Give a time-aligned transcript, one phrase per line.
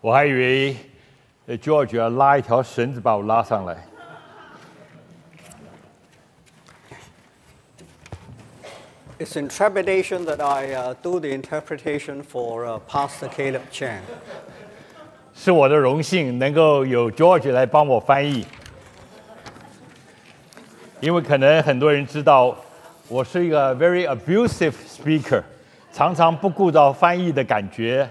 [0.00, 0.76] 我还以为
[1.46, 3.76] 呃 George 要拉一条绳子把我拉上来。
[9.18, 14.02] It's in trepidation that I uh, do the interpretation for uh, Pastor Caleb Chan.
[15.34, 18.46] 是我的荣幸能够有 George 来帮我翻译，
[21.00, 22.56] 因为可能很多人知道
[23.08, 25.42] 我是一个 very abusive speaker，
[25.92, 28.08] 常常不顾到翻译的感觉。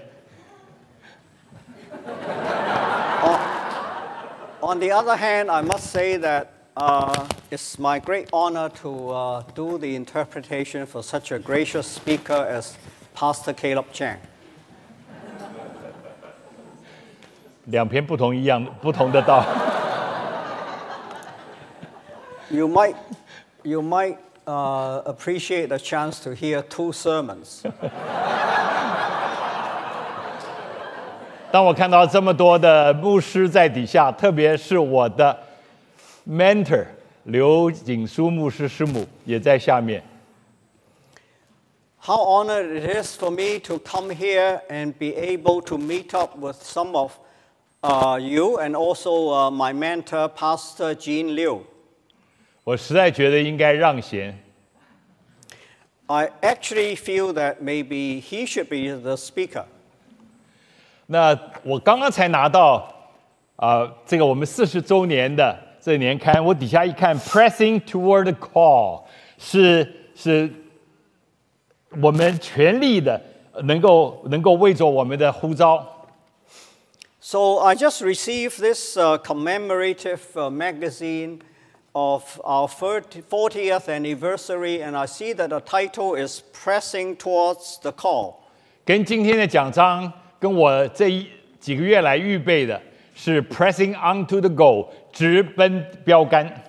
[4.77, 9.43] On the other hand, I must say that uh, it's my great honor to uh,
[9.55, 12.77] do the interpretation for such a gracious speaker as
[13.15, 14.19] Pastor Caleb Chan.
[17.67, 19.45] 两篇不同一样不同的道，
[22.51, 22.97] You might,
[23.63, 24.17] you might
[24.47, 27.63] uh, appreciate the chance to hear two sermons.
[31.50, 35.38] 当我看到这么多的牧师在底下，特别是我的
[36.28, 36.86] mentor
[37.24, 40.04] 刘景书牧师师母也在下面。
[42.00, 46.62] How honored it is for me to come here and be able to meet up with
[46.62, 47.14] some of
[47.82, 51.62] uh, you and also uh, my mentor, Pastor Jean Liu.
[52.66, 54.38] 我实在觉得应该让贤
[56.08, 59.64] ，I actually feel that maybe he should be the speaker.
[61.08, 62.76] 那我刚刚才拿到
[63.56, 69.04] 啊、呃，这个我们四十周年的这年刊，我底下一看，Pressing toward the call
[77.60, 81.40] I just received this uh, commemorative uh, magazine
[81.94, 88.36] of our 40th anniversary, and I see that the title is Pressing Towards the Call.
[88.86, 91.27] 跟今天的讲章跟我这一
[91.61, 92.81] 几个月来预备的
[93.15, 96.65] 是 pressing on to the goal，直奔标杆。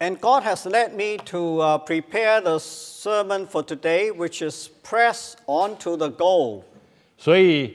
[0.00, 5.34] And God has led me to uh, prepare the sermon for today, which is Press
[5.46, 6.62] on to the Goal.
[7.16, 7.74] 所以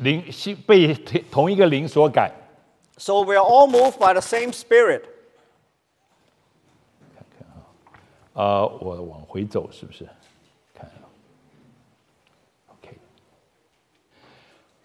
[0.00, 0.22] 灵
[0.66, 0.92] 被
[1.30, 2.30] 同一个灵所感。
[2.98, 5.04] So we are all moved by the same Spirit.
[8.34, 10.06] 呃，我往回走是不是？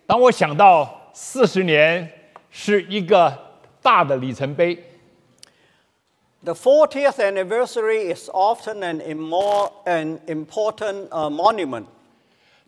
[0.07, 2.09] 当我想到四十年
[2.51, 3.37] 是一个
[3.83, 4.77] 大的里程碑
[6.43, 11.87] ，The 40th anniversary is often an, immor- an important uh, monument.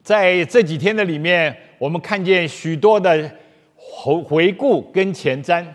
[0.02, 3.30] 在这几天的里面，我们看见许多的
[3.76, 5.66] 回回顾跟前瞻。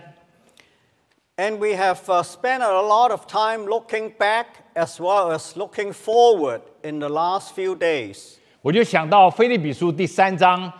[1.38, 5.92] And we have uh, spent a lot of time looking back as well as looking
[5.94, 8.38] forward in the last few days.
[8.62, 10.72] 我就想到《菲利比书》第三章，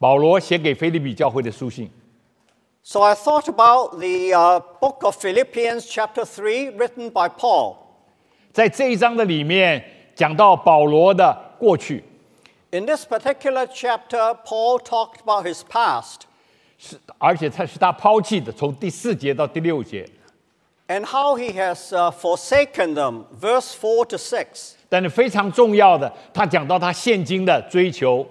[0.00, 1.90] 保罗写给菲利比教会的书信。
[2.82, 7.76] So I thought about the uh, book of Philippians, chapter three, written by Paul.
[8.50, 9.84] 在这一章的里面，
[10.14, 12.02] 讲到保罗的过去
[12.70, 16.20] ，In this particular chapter, Paul talked about his past
[16.78, 20.08] 是而且他是他抛弃的，从第四节到第六节。
[20.88, 24.72] and how he has uh, forsaken them, verse four to six.
[24.88, 28.26] 但是非常重要的，他讲到他现今的追求，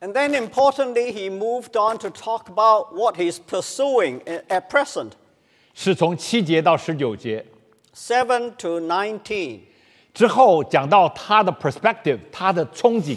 [0.00, 5.12] And then importantly, he moved on to talk about what he's pursuing i- at present,
[5.74, 7.44] 是从七节到十九节。
[7.94, 9.60] 7 to 19.
[10.12, 13.16] 之后讲到他的 perspective，他的憧憬，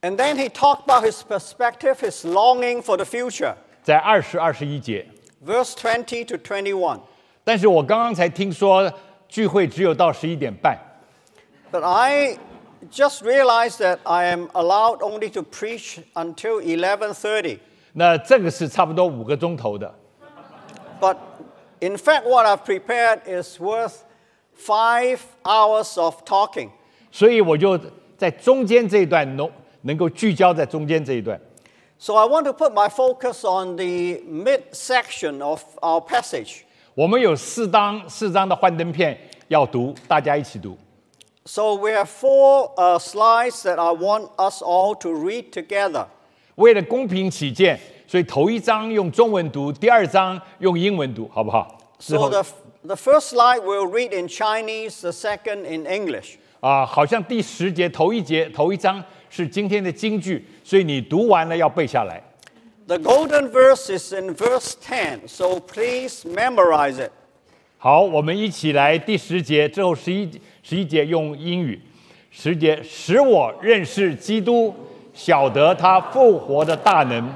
[0.00, 5.06] And then he talked about his perspective, his longing for the future, 在二十二十一节。
[5.46, 7.00] verse 20 to 21.
[7.44, 8.90] 但是我刚刚才听说
[9.28, 10.78] 聚会只有到十一点半，
[11.70, 12.38] But I
[12.90, 17.58] just realized that I am allowed only to preach until 11:30.
[17.92, 19.94] 那这个是差不多五个钟头的。
[21.00, 21.16] But
[21.80, 24.02] in fact, what I've prepared is worth
[24.56, 26.70] five hours of talking.
[27.10, 27.78] 所以我就
[28.16, 29.50] 在中间这一段能
[29.82, 31.40] 能够聚焦在中间这一段。
[31.98, 36.62] So I want to put my focus on the midsection of our passage.
[36.94, 39.18] 我们有四张四张的幻灯片
[39.48, 40.76] 要读，大家一起读。
[41.46, 46.06] So we have four uh, slides that I want us all to read together.
[46.54, 51.78] 为了公平起见，所以头一章用中文读，第二章用英文读，好不好？
[51.98, 52.44] 之 So 后 the,
[52.84, 56.36] the first slide we'll read in Chinese, the second in English.
[56.60, 62.22] 啊，好像第十节头一节头一章是今天的金句，所以你读完了要背下来。
[62.86, 67.10] The golden verse is in verse 10, so please memorize it.
[67.78, 70.30] 好，我们一起来第十节之后十一
[70.62, 71.80] 十一节用英语，
[72.30, 74.74] 十节使我认识基督，
[75.12, 77.28] 晓得他复活的大能，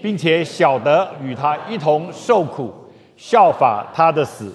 [0.00, 2.72] 并且晓得与他一同受苦，
[3.16, 4.52] 效法他的死。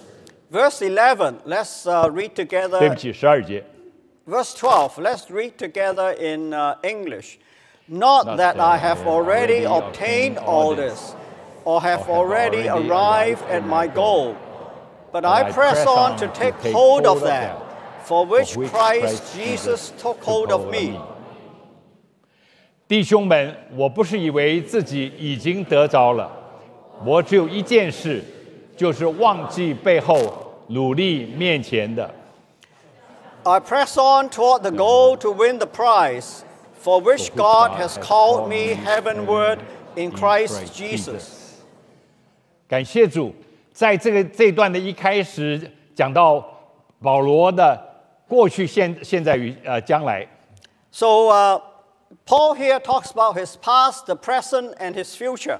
[0.52, 2.90] Verse 11, let's uh, read 对 together.
[2.90, 3.64] 不起，十二节。
[4.28, 7.38] Verse 12, let's read together in uh, English.
[7.86, 11.14] Not that I have already obtained all this,
[11.66, 14.36] or have already arrived at my goal,
[15.14, 17.56] but I press on to take hold of that,
[18.06, 21.00] for which Christ Jesus took hold of me.
[22.88, 26.32] 弟兄们，我不是以为自己已经得着了，
[27.06, 28.24] 我只有一件事，
[28.76, 30.18] 就是忘记背后，
[30.68, 32.10] 努力面前的。
[33.44, 36.42] I press on toward the goal to win the prize,
[36.84, 39.60] for which God has called me heavenward
[39.96, 41.58] in Christ Jesus.
[42.68, 43.34] 感谢主，
[43.74, 45.60] 在这个这一段的一开始
[45.96, 46.44] 讲到
[47.02, 47.80] 保罗的
[48.28, 50.28] 过去、现现在与呃将来。
[50.92, 51.62] So, uh,
[52.26, 55.60] Paul here talks about his past, the present, and his future.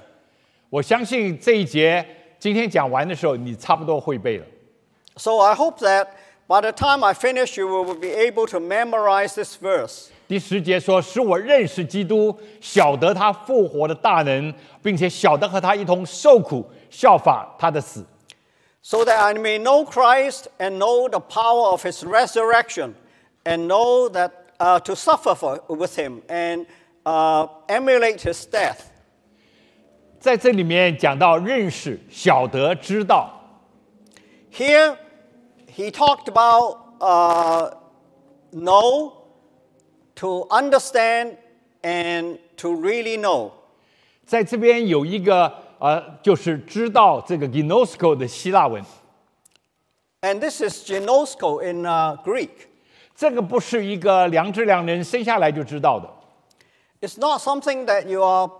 [0.68, 2.04] 我相信这一节
[2.38, 4.44] 今天讲完的时候，你差不多会背了。
[5.16, 6.08] So, I hope that
[6.46, 10.08] by the time I finish, you will be able to memorize this verse.
[10.26, 16.64] 第十节说：“使我认识基督，晓得他复活的大能，并且晓得和他一同受苦，
[16.94, 18.04] 效法他的死。
[18.82, 22.94] so that I may know Christ and know the power of his resurrection,
[23.44, 26.66] and know that uh, to suffer for, with him and
[27.04, 28.86] uh, emulate his death.
[30.18, 33.30] ”在这里面讲到认识、晓得、知道，
[34.52, 34.96] Here,
[35.66, 37.70] he talked about uh,
[38.52, 39.12] know,
[40.16, 41.36] to understand,
[41.82, 43.52] and to really know.
[44.26, 45.52] 在这边有一个
[45.84, 48.84] 呃，就是知道这个 gnosko 的希腊文，
[50.22, 52.50] And this is ginosko in uh, Greek.
[53.16, 56.08] 这个不是一个良知良人生下来就知道的，
[57.00, 58.50] It's not something that you are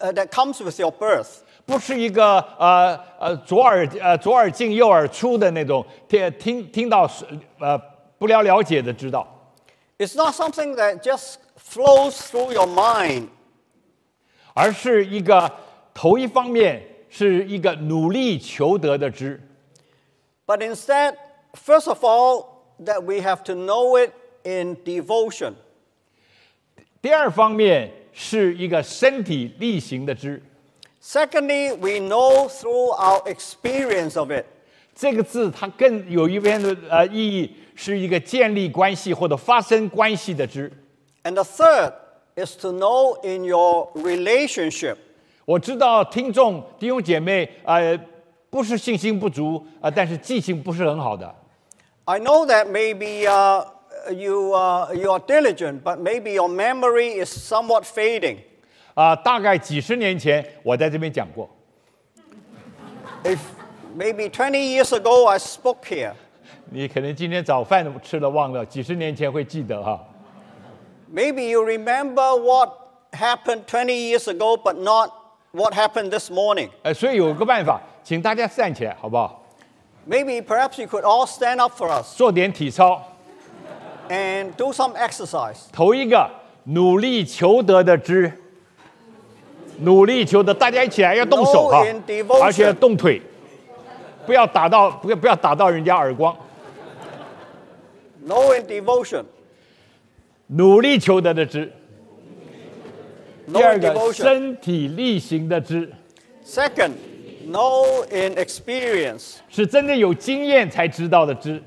[0.00, 1.40] uh, that comes with your birth.
[1.64, 7.24] 不是一个呃呃左耳呃左耳进右耳出的那种听听听到是
[7.58, 7.76] 呃
[8.18, 9.26] 不了了解的知道。
[9.98, 13.28] It's not something that just flows through your mind.
[14.54, 15.50] 而是一个
[15.93, 19.39] 头一方面是一个努力求得的知
[20.45, 21.15] ，But instead,
[21.53, 22.45] first of all,
[22.83, 24.11] that we have to know it
[24.43, 25.53] in devotion.
[27.01, 30.41] 第二方面是一个身体力行的知。
[31.01, 34.45] Secondly, we know through our experience of it.
[34.93, 40.71] 这个字它更有一边的呃意义，是一个建立关系或者发生关系的知。
[41.23, 41.93] And the third
[42.35, 44.97] is to know in your relationship.
[45.45, 47.97] 我知道听众弟兄姐妹呃
[48.49, 51.33] 不是信心不足啊、呃但是记性不是很好的。
[52.05, 53.65] I know that maybe uh,
[54.11, 58.37] you, uh, you are diligent, but maybe your memory is somewhat fading.
[58.93, 61.49] 啊、大概几十年前我在这边讲过
[63.23, 63.37] ，If
[63.97, 66.13] maybe twenty years ago I spoke here,
[66.69, 69.99] 你可能今天早饭吃了忘了，几十年前会记得哈。
[71.13, 72.69] maybe you remember what
[73.13, 75.11] happened twenty years ago, but not
[75.51, 76.69] what happened this morning.
[76.83, 79.43] 呃，所以有个办法，请大家站起来好不好
[80.09, 83.01] ？Maybe perhaps you could all stand up for us 做点体操。
[84.09, 85.69] and do some exercise.
[85.71, 86.29] 头一个
[86.65, 88.31] 努力求得的知，
[89.79, 91.83] 努力求得，大家一起来要动手 No
[92.29, 93.21] 哈而且要动腿，
[94.25, 96.35] 不要打到不要不要打到人家耳光。
[98.27, 99.23] Know in devotion.
[100.47, 101.71] 努力求得的知
[103.52, 104.12] 第二 in 个 devotion.
[104.14, 105.92] 身体力行的知，
[106.44, 106.92] Second,
[107.46, 109.36] know in experience.
[109.48, 111.62] 是真正有经验才知道的知。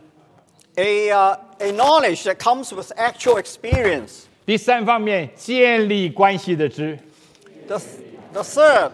[0.75, 4.24] A, uh, a knowledge that comes with actual experience.
[4.46, 6.98] 第三方面，建立关系的知。
[7.68, 7.80] The,
[8.34, 8.92] the third,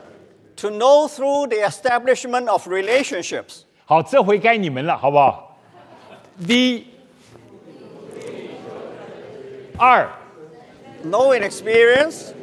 [0.57, 3.61] to know through the establishment of relationships.
[3.85, 5.57] 好，这回该你们了，好不好？
[6.47, 6.87] 第一，
[9.77, 10.09] 二、
[11.05, 12.33] Know in experience,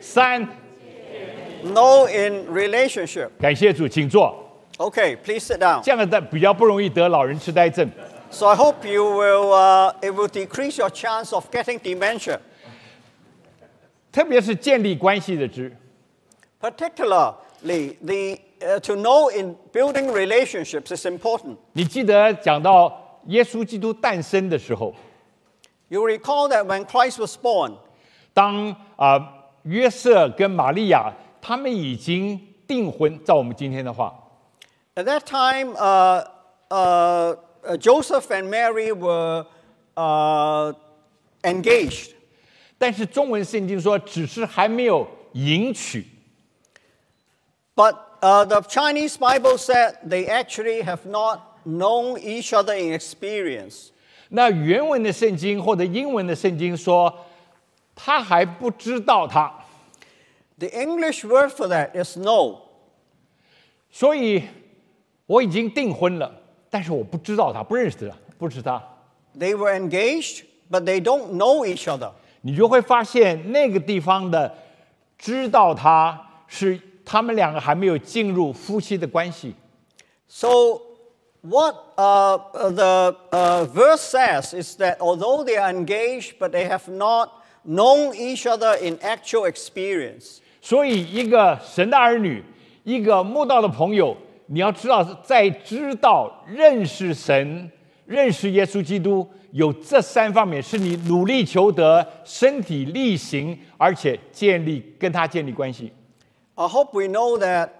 [0.00, 0.48] 三
[1.62, 3.28] ，know in relationship。
[3.38, 4.34] 感谢主，请坐。
[4.78, 5.82] Okay, please sit down.
[5.82, 7.90] 这样的比较不容易得老人痴呆症。
[8.30, 12.38] So I hope you will, uh, it will decrease your chance of getting dementia.
[14.10, 15.76] 特别是建立关系的知。
[16.60, 21.56] Particularly the uh, to know in building relationships is important.
[21.74, 24.94] 你记得讲到耶稣基督诞生的时候。
[25.88, 27.74] You recall that when Christ was born.
[28.32, 29.36] 当啊。
[29.63, 34.13] 约瑟跟玛利亚他们已经订婚，照我们今天的话，
[34.95, 36.25] at that time, uh,
[36.69, 39.45] uh, uh, Joseph and Mary were
[39.95, 40.73] uh,
[41.43, 42.11] engaged.
[42.77, 46.05] 但是中文圣经说只是还没有迎娶，
[47.75, 53.89] But uh, the Chinese Bible said they actually have not known each other in experience.
[54.29, 57.13] 那原文的圣经或者英文的圣经说，
[58.02, 59.52] 他还不知道他。
[60.58, 62.60] The English word for that is know。
[63.90, 64.44] 所以
[65.26, 66.32] 我已经订婚了，
[66.70, 68.82] 但是我不知道他，不认识他，不知他。
[69.38, 72.12] They were engaged, but they don't know each other。
[72.42, 74.54] 你就会发现那个地方的
[75.18, 79.54] 知道他是他们两个还没有进入夫妻的关系。
[80.26, 80.80] So
[81.42, 82.38] what uh,
[82.70, 87.30] the uh, verse says is that although they are engaged, but they have not
[87.64, 90.38] known each other in actual experience.
[90.60, 92.42] 所以，一个神的儿女，
[92.84, 97.70] 一个慕道的朋友，你要知道，在知道、认识神、
[98.06, 105.92] 认识耶稣基督，有这三方面是你努力求得、身体力行，而且建立跟他建立关系。
[106.56, 107.70] I hope we know that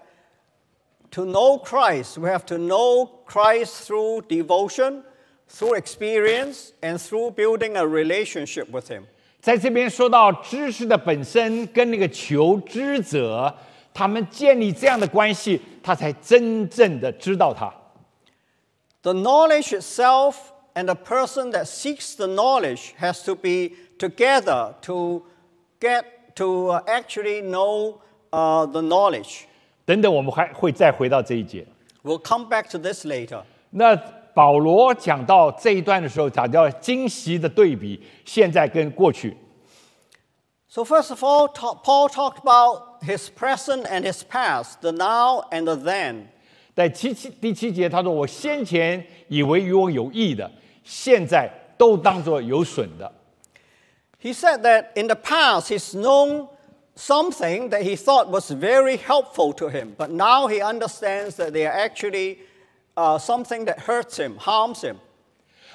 [1.11, 5.03] to know Christ, we have to know Christ through devotion,
[5.47, 9.03] through experience, and through building a relationship with Him.
[9.41, 13.53] 在这边说到知识的本身跟那个求知者，
[13.91, 17.73] 他们建立这样的关系，他才真正的知道他。
[19.01, 20.35] The knowledge itself
[20.75, 25.23] and the person that seeks the knowledge has to be together to
[25.79, 26.03] get
[26.35, 27.95] to uh, actually know
[28.29, 29.45] uh, the knowledge.
[29.85, 31.65] 等等，我们还会再回到这一节。
[32.03, 33.41] We'll come back to this later.
[33.71, 33.99] 那
[34.34, 39.36] 保罗讲到这一段的时候，讲到惊喜的对比，现在跟过去。
[40.68, 45.44] So, first of all, ta- Paul talked about his present and his past, the now
[45.50, 46.26] and the then.
[46.74, 50.50] 在七七第七节，他说：“我先前以为与我有益的，
[50.84, 53.10] 现在都当作有损的。
[54.20, 56.48] He said that in the past he's known
[56.94, 61.66] something that he thought was very helpful to him, but now he understands that they
[61.66, 62.38] are actually
[63.01, 64.95] uh, something that hurts him, harms him.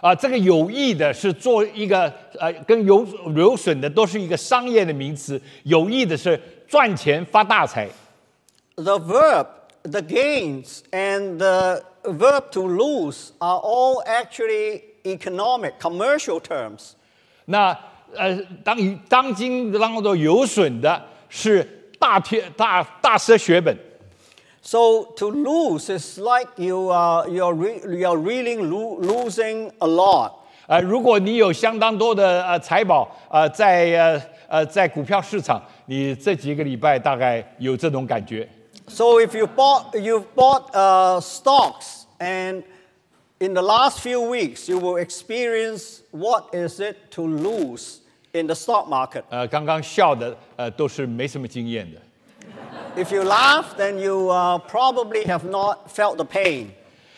[0.00, 5.40] 啊，这个有益的是做一个呃，跟有有损的都是一个商业的名词。
[5.64, 7.88] 有益的是赚钱发大财
[8.74, 9.46] ，The verb,
[9.82, 16.92] the gains, and the verb to lose are all actually economic, commercial terms.
[17.46, 17.76] 那
[18.14, 21.64] 呃，当以当今当做有损的是
[21.98, 23.74] 大贴大大奢血本。
[24.65, 30.33] So to lose is like you are, you're, re- you're really lo- losing a lot.
[30.67, 38.47] 呃，如果你有相当多的呃财宝，呃，在呃呃在股票市场，你这几个礼拜大概有这种感觉。
[38.87, 42.63] So if you bought, you've bought uh, stocks and
[43.39, 47.97] in the last few weeks you will experience what is it to lose
[48.33, 49.23] in the stock market.
[49.29, 51.99] 呃，刚刚笑的呃都是没什么经验的。
[52.95, 56.71] If you laugh, then you uh, probably have not felt the pain.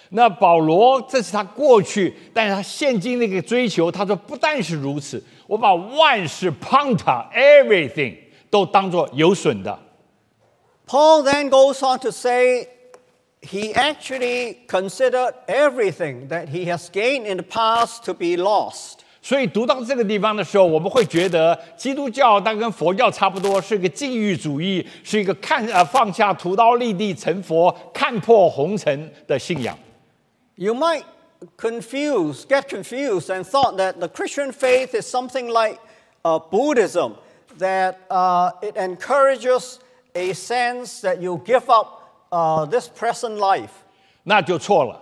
[0.09, 8.15] 那保罗这是他过去，但是他现今那个追求，他说不但是如此，我把万事 panta everything
[8.51, 9.79] 都当做有损的。
[10.85, 12.67] Paul then goes on to say
[13.41, 18.99] he actually considered everything that he has gained in the past to be lost.
[19.27, 29.77] 所以读到这个地方的时候，我们会觉得基督教它跟佛教差不多，是一个禁欲主义，是一个看呃放下屠刀立地成佛、看破红尘的信仰。
[30.55, 31.03] You might
[31.57, 35.79] confuse, get confused, and thought that the Christian faith is something like
[36.23, 37.13] uh, Buddhism,
[37.59, 39.79] that uh, it encourages
[40.13, 43.69] a sense that you give up uh, this present life.
[44.23, 44.99] 那就错了。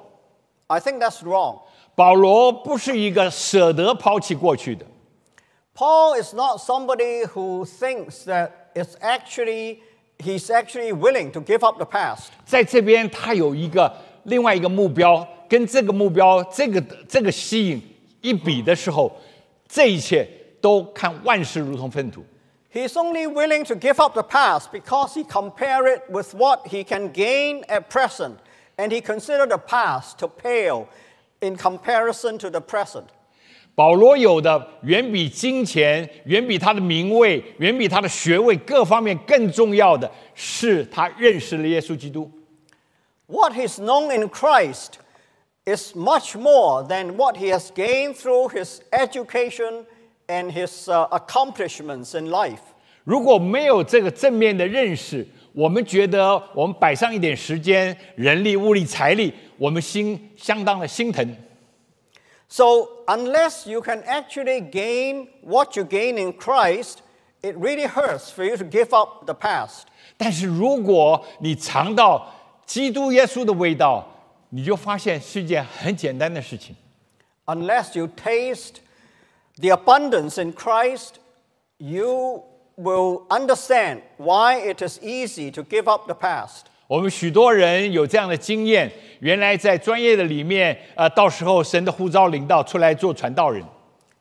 [0.67, 1.59] I think that's wrong.
[1.95, 4.85] 保罗不是一个舍得抛弃过去的，
[5.75, 9.79] Paul is not somebody who thinks that it's actually
[10.17, 12.29] he's actually willing to give up the past.
[12.45, 13.93] 在这边他有一个
[14.23, 17.81] 另外一个目标，跟这个目标这个这个吸引
[18.21, 19.11] 一比的时候，
[19.67, 20.27] 这一切
[20.61, 22.23] 都看万事如同粪土。
[22.73, 26.85] He's only willing to give up the past because he compare it with what he
[26.85, 28.35] can gain at present,
[28.77, 30.85] and he considered the past to pale
[31.40, 33.04] in comparison to the present.
[33.74, 42.30] 保罗有的远比金钱，远比他的名位，远比他的学位各方面更重要的是他认识了耶稣基督。
[43.26, 44.94] What he's known in Christ
[45.66, 49.84] is much more than what he has gained through his education
[50.26, 52.60] and his uh, accomplishments in life.
[53.04, 61.35] 如果没有这个正面的认识，我们觉得我们摆上一点时间、人力、物力、财力，我们心相当的心疼。
[62.47, 66.97] So, unless you can actually gain what you gain in Christ,
[67.41, 69.83] it really hurts for you to give up the past.
[70.17, 72.33] 但是如果你尝到
[72.65, 74.05] 基督耶稣的味道，
[74.49, 76.75] 你就发现是一件很简单的事情。
[77.45, 78.81] Unless you taste
[79.57, 81.15] the abundance in Christ,
[81.77, 82.43] you
[82.75, 86.65] will understand why it is easy to give up the past.
[86.87, 93.63] 我们许多人有这样的经验，原来在专业的里面，呃，到时候神的呼召领导出来做传道人。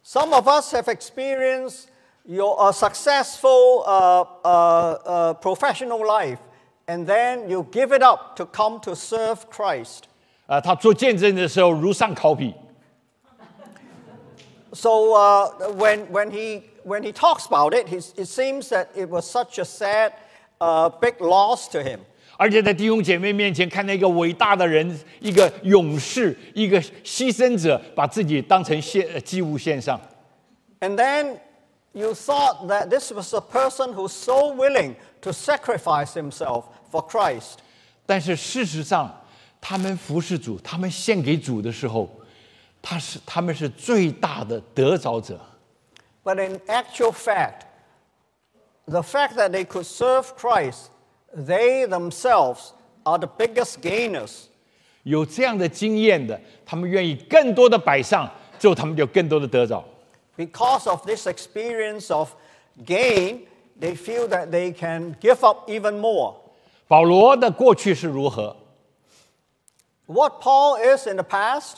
[0.04, 1.84] Some of us have experienced
[2.24, 6.38] your a successful uh, uh, uh, professional life,
[6.86, 10.04] and then you give it up to come to serve Christ.
[10.46, 12.54] 呃，他做见证的时候如上考妣，
[14.72, 19.08] So uh, when, when, he, when he talks about it, he's, it seems that it
[19.08, 20.12] was such a sad,
[20.60, 22.00] uh, big loss to him.
[22.36, 30.00] 而且在弟兄姐妹面前看到一个伟大的人，一个勇士，一个牺牲者，把自己当成献呃祭物献上。
[30.80, 31.38] And then
[31.92, 37.58] you thought that this was a person who's so willing to sacrifice himself for Christ.
[38.06, 39.22] 但是事实上，
[39.60, 42.08] 他们服侍主，他们献给主的时候，
[42.80, 45.38] 他是他们是最大的得着者。
[46.24, 47.66] But in actual fact,
[48.86, 50.90] the fact that they could serve Christ,
[51.34, 52.72] they themselves
[53.04, 54.48] are the biggest gainers.
[55.04, 59.82] 有这样的经验的，他们愿意更多的摆上，之后他们就更多的得着。
[60.36, 62.32] Because of this experience of
[62.84, 63.46] gain,
[63.80, 66.34] they feel that they can give up even more.
[66.86, 68.56] 保罗的过去是如何？
[70.06, 71.76] What Paul is in the past,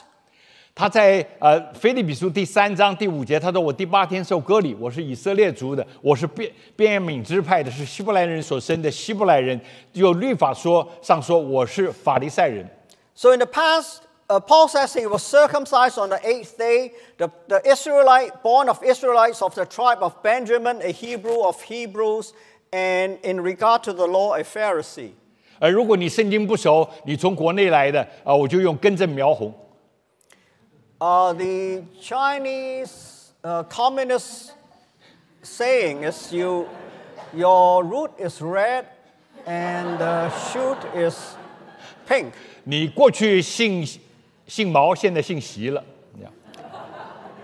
[0.76, 9.60] 他在呃腓立比书第三章第五节，他说：“我第八天受割礼，我是以色列族的，我是便便雅悯支派的，是希伯来人所生的希伯来人。
[9.92, 12.66] 有律法说上说我是法利赛人。
[13.14, 17.30] So in the past, uh, Paul says he was circumcised on the eighth day, the,
[17.48, 22.32] the Israelite, born of Israelites of the tribe of Benjamin, a Hebrew of Hebrews,
[22.72, 25.10] and in regard to the law, a Pharisee.
[25.58, 29.52] 而如果你圣经不熟，你从国内来的啊、我就用根正苗红。
[30.99, 34.53] Uh, the Chinese uh, communist
[35.43, 36.67] saying is you,
[37.35, 38.87] your root is red
[39.45, 41.35] and the shoot is
[42.07, 42.33] pink.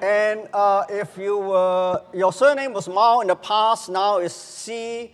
[0.01, 4.33] and uh, if you were, your surname was Mao in the past, now is
[4.65, 5.13] Xi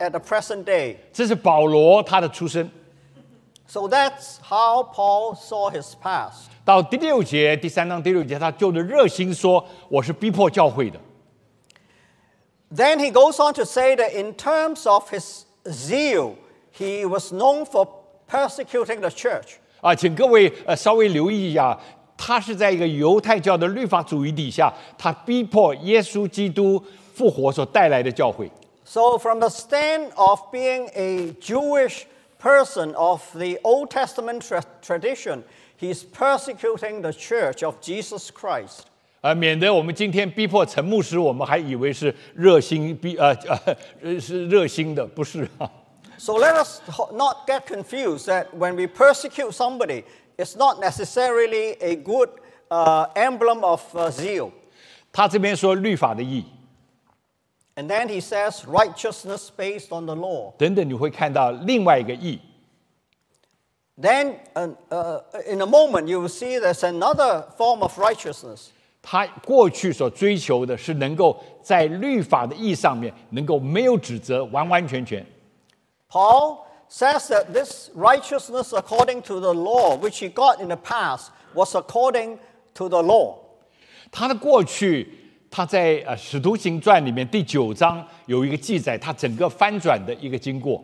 [0.00, 0.96] at the present day.
[1.12, 2.68] 这是保罗他的出身。
[3.68, 6.55] So that's how Paul saw his past.
[6.65, 10.99] 到第六节，第三章第六节，他就着热心说：“我是逼迫教会的。”
[12.73, 16.35] Then he goes on to say that in terms of his zeal,
[16.77, 17.87] he was known for
[18.29, 19.55] persecuting the church.
[19.81, 21.77] 啊，请各位呃稍微留意一下，
[22.15, 26.81] 他是在一个犹太教的律法主义底下，他逼迫耶稣基督
[27.13, 28.49] 复活所带来的教会。
[28.85, 32.03] So, from the stand of being a Jewish
[32.41, 35.43] person of the Old Testament tra- tradition,
[35.79, 38.85] he's persecuting the church of Jesus Christ.
[39.21, 45.69] 呃，免得我们今天逼迫陈牧师，我们还以为是热心逼呃呃呃是热心的，不是啊。
[46.17, 50.03] So, let us ho- not get confused that when we persecute somebody,
[50.37, 52.29] it's not necessarily a good
[52.69, 54.51] uh, emblem of uh, zeal.
[55.11, 56.45] 他这边说律法的义
[57.75, 60.53] And then he says righteousness based on the law.
[60.57, 62.39] 等等，你会看到另外一个义，
[64.01, 68.69] Then, uh, uh, in a moment, you will see there's another form of righteousness.
[69.03, 75.25] 他过去所追求的是能够在律法的义上面能够没有指责，完完全全。
[76.09, 81.29] Paul says that this righteousness according to the law, which he got in the past,
[81.53, 82.37] was according
[82.75, 83.37] to the law.
[84.11, 85.07] 他的过去，
[85.49, 90.83] 他在呃《使徒行传》里面第九章有一个记载，他整个翻转的一个经过。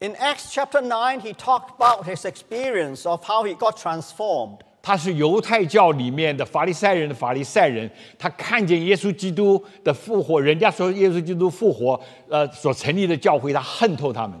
[0.00, 4.58] In Acts chapter 9, he talked about his experience of how he got transformed.
[4.82, 14.38] 他是犹太教里面的法利赛人的法利赛人，他看见耶稣基督的复活，人家说耶稣基督复活，呃，所成立的教会，他恨透他们。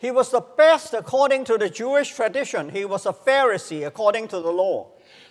[0.00, 2.70] He was the best according to the Jewish tradition.
[2.70, 4.86] He was a Pharisee according to the law.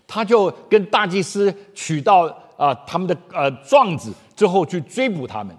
[0.06, 5.54] 他就跟大祭司取到啊、呃他们的呃状子之后去追捕他们。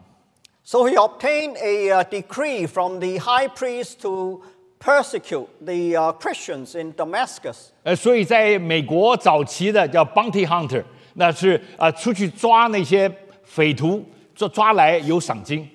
[0.62, 4.42] So he obtained a uh, decree from the high priest to
[4.78, 7.72] persecute the uh, Christians in Damascus.
[7.84, 13.10] 呃，所以在美国早期的叫 bounty hunter，那是啊、呃出去抓那些
[13.44, 15.68] 匪徒，抓抓来有赏金。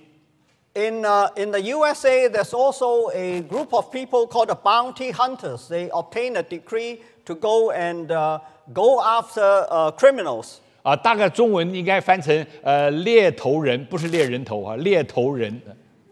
[0.75, 5.67] In, uh, in the USA, there's also a group of people called the bounty hunters.
[5.67, 8.39] They obtain a decree to go and uh,
[8.73, 10.61] go after uh, criminals.
[10.81, 15.61] 啊，大概中文应该翻成呃猎头人，不是猎人头啊，猎头人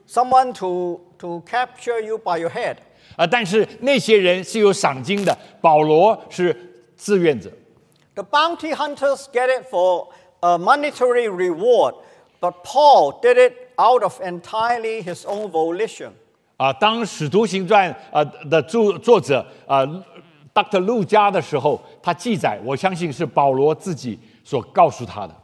[0.08, 2.76] someone to, to capture you by your head.
[3.16, 3.28] 啊。
[3.28, 6.56] 但是那些人是有赏金的，保罗是
[6.96, 7.52] 志愿者。
[8.16, 10.08] The bounty hunters get it for
[10.42, 11.96] a monetary reward,
[12.40, 16.10] but Paul did it out of entirely his own volition.
[16.58, 19.86] 啊，当《使徒行传》啊的作作者啊，
[20.54, 20.80] Dr.
[20.80, 25.36] 陆家的时候，他记载，我相信是保罗自己 所告诉他的。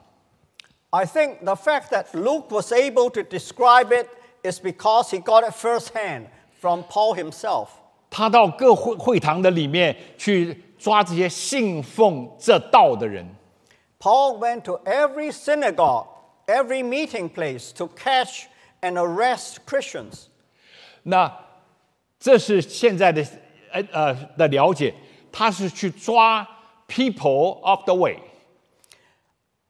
[0.89, 4.07] I think the fact that Luke was able to describe it
[4.43, 6.27] is because he got it firsthand
[6.59, 7.67] from Paul himself.
[8.09, 13.35] 他到各会会堂的里面去抓这些信奉这道的人，
[13.99, 16.07] Paul went to every synagogue,
[16.47, 18.45] every meeting place to catch
[18.81, 20.27] and arrest Christians.
[21.03, 21.31] 那
[22.17, 23.25] 这是现在的
[23.71, 24.93] 呃呃的了解，
[25.31, 26.47] 他是去抓
[26.87, 28.17] people of the way，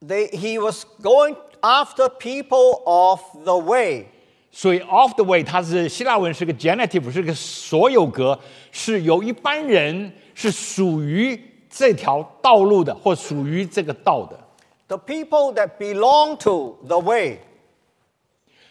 [0.02, 4.06] They, he was going after people of the way.
[4.50, 8.38] 所以 of the way 它是希腊文是个 genitive，是个所有格，
[8.72, 11.38] 是有一般人是属于
[11.68, 14.38] 这条道路的，或属于这个道的。
[14.86, 17.40] The people that belong to the way.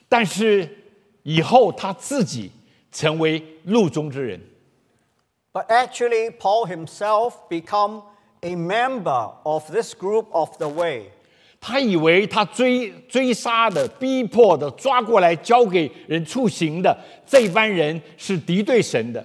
[0.09, 0.77] 但是
[1.23, 2.51] 以后他自己
[2.91, 4.41] 成为路中之人，
[5.53, 8.03] But actually, Paul himself become
[8.41, 11.11] a member of this group of the way.
[11.64, 19.24] 他以为他追追杀的、逼迫的、抓过来交给人处刑的这班人是敌对神的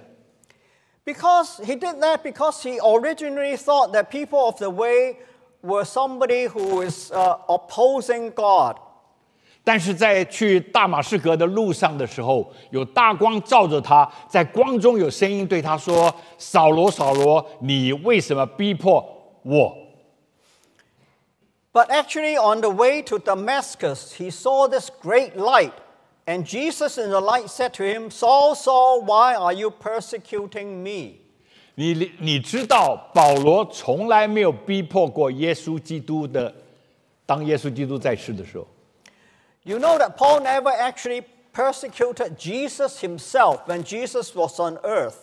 [1.04, 5.16] ，Because he did that because he originally thought that people of the way
[5.62, 8.76] were somebody who is uh, opposing God.
[9.64, 19.04] 但是在去大马士革的路上的时候，有大光照着他，在光中有声音对他说：“扫罗，扫罗，你为什么逼迫
[19.42, 19.76] 我？”
[21.71, 25.73] But actually, on the way to Damascus, he saw this great light.
[26.25, 31.19] And Jesus in the light said to him, Saul, Saul, why are you persecuting me?
[31.75, 36.53] 你你知道，保罗从来没有逼迫过耶稣基督的，
[37.25, 38.67] 当耶稣基督在世的时候。
[39.63, 45.15] You know that Paul never actually persecuted Jesus himself when Jesus was on earth.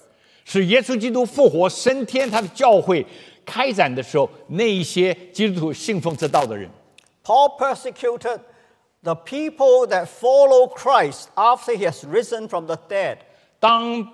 [0.45, 3.07] 是耶稣基督复活升天，他的教会
[3.45, 6.69] 开展的时候，那一些基督徒信奉这道的人，
[7.25, 8.41] Paul persecuted
[9.03, 13.19] the people that follow Christ after he has risen from the dead.
[13.59, 14.07] 当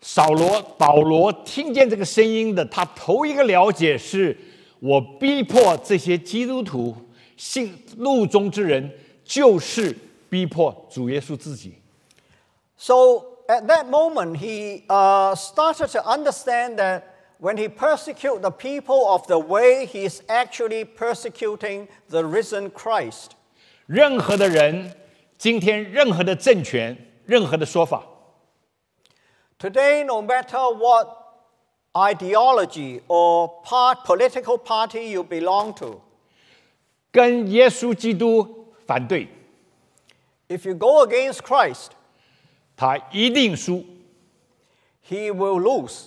[0.00, 4.36] 扫罗、保罗听见这个声音的，他头一个了解是：
[4.78, 6.94] 我逼迫这些基督徒
[7.36, 8.90] 信路中之人，
[9.24, 9.96] 就是
[10.28, 11.74] 逼迫主耶稣自己。
[12.78, 17.02] So at that moment, he uh, started to understand that
[17.40, 23.32] when he persecutes the people of the way, he is actually persecuting the risen Christ.
[23.86, 24.94] 任何的人，
[25.36, 28.04] 今天任何的政权、任何的说法，
[29.58, 31.08] Today, no matter what
[31.92, 36.02] ideology or part, political party you belong to,
[37.12, 39.28] 跟耶稣基督反对，
[40.48, 41.90] if you go against Christ,
[42.76, 43.84] 他一定输。
[45.08, 46.06] he will lose.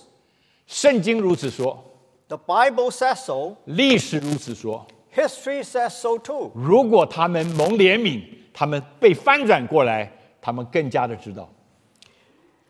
[0.67, 1.83] 圣经如此说
[2.27, 3.57] ，The Bible says so。
[3.65, 6.51] 历史如此说，History says so too。
[6.55, 8.23] 如果他们蒙怜悯，
[8.53, 11.49] 他们被翻转过来，他们更加的知道。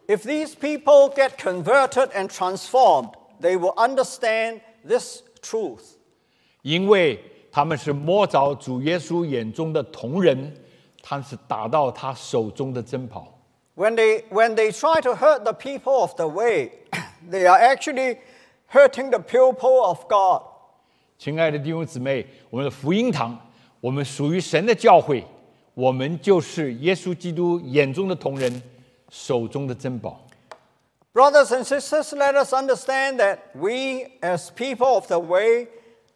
[0.07, 5.95] If these people get converted and transformed, they will understand this truth。
[6.61, 10.53] 因为他们是摸着主耶稣眼中的瞳人，
[11.01, 13.31] 他是打到他手中的珍宝。
[13.75, 16.71] When they when they try to hurt the people of the way,
[17.29, 18.17] they are actually
[18.67, 20.43] hurting the people of God.
[21.17, 23.37] 亲爱的弟兄姊妹，我们的福音堂，
[23.79, 25.23] 我们属于神的教会，
[25.73, 28.61] 我们就是耶稣基督眼中的瞳人，
[29.09, 30.21] 手中的珍宝。
[31.13, 35.67] Brothers and sisters, let us understand that we, as people of the way,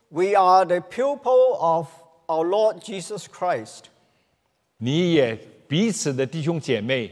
[0.10, 1.88] we are the pupil of
[2.28, 3.86] our Lord Jesus Christ.
[4.78, 5.38] 你也
[5.70, 7.12] 彼此的弟兄姐妹，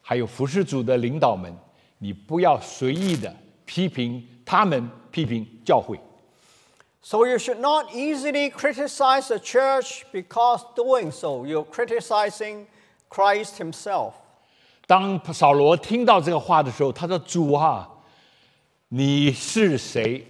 [0.00, 1.56] 还有服侍主的领导们，
[2.03, 5.99] 你不要随意的批评他们，批评教会。
[7.01, 12.65] So you should not easily criticize the church because doing so, you're criticizing
[13.09, 14.13] Christ himself.
[14.85, 17.89] 当扫罗听到这个话的时候，他说：“主啊，
[18.89, 20.27] 你是谁？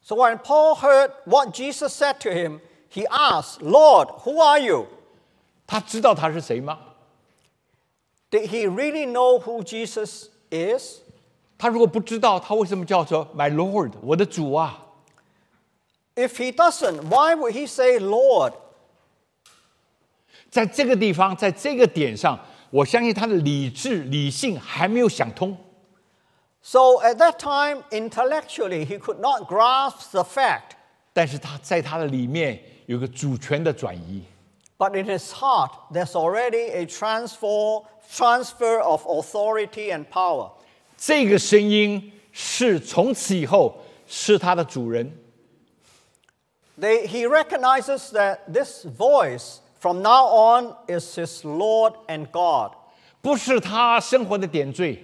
[0.00, 4.86] So when Paul heard what Jesus said to him, he asked, Lord, who are you?
[5.66, 6.78] 他知道他是谁吗？
[8.30, 10.98] Did he really know who Jesus is?
[11.56, 14.80] 他如果不知道，他为什么叫做 My Lord，我的主啊？
[16.16, 18.52] If he doesn't, why would he say Lord?
[20.50, 22.38] 在这个地方，在这个点上，
[22.70, 25.56] 我相信他的理智、理性还没有想通。
[26.62, 30.76] So at that time, intellectually, he could not grasp the fact,
[31.12, 34.22] 但是他在他的里面有个主权的转移，
[34.78, 40.50] but in his heart, there's already a transfer, transfer of authority and power.
[40.96, 45.18] 这个声音是从此以后是他的主人。
[46.78, 52.72] They, he recognizes that this voice from now on is his Lord and God,
[53.20, 54.98] 不是他生活的点缀，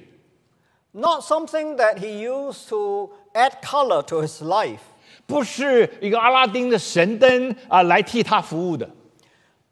[0.93, 4.81] not something that he used to add color to his life,
[5.27, 8.89] 不是一个阿拉丁的神灯啊来替他服务的，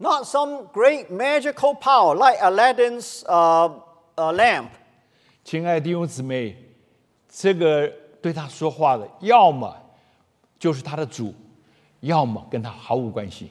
[0.02, 3.70] not some great magical power like Aladdin's uh,
[4.16, 4.70] uh, lamp.
[5.44, 6.56] 亲爱的弟兄姊妹，
[7.28, 7.88] 这个
[8.20, 9.74] 对他说话的，要么
[10.58, 11.34] 就是他的主，
[12.00, 13.50] 要么跟他毫无关系。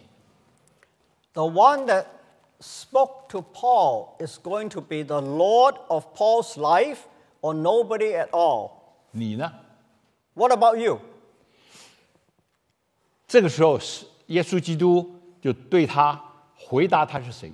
[1.33, 2.05] The one that
[2.59, 6.99] spoke to Paul is going to be the Lord of Paul's life
[7.41, 8.71] or nobody at all.
[9.11, 9.51] 你呢？
[10.33, 10.99] What about you?
[13.27, 16.19] 这个时候是耶稣基督就对他
[16.72, 17.52] 回答他是谁。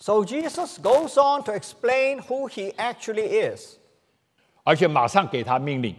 [0.00, 3.76] So Jesus goes on to explain who he actually is.
[4.64, 5.94] 而且马上给他命令。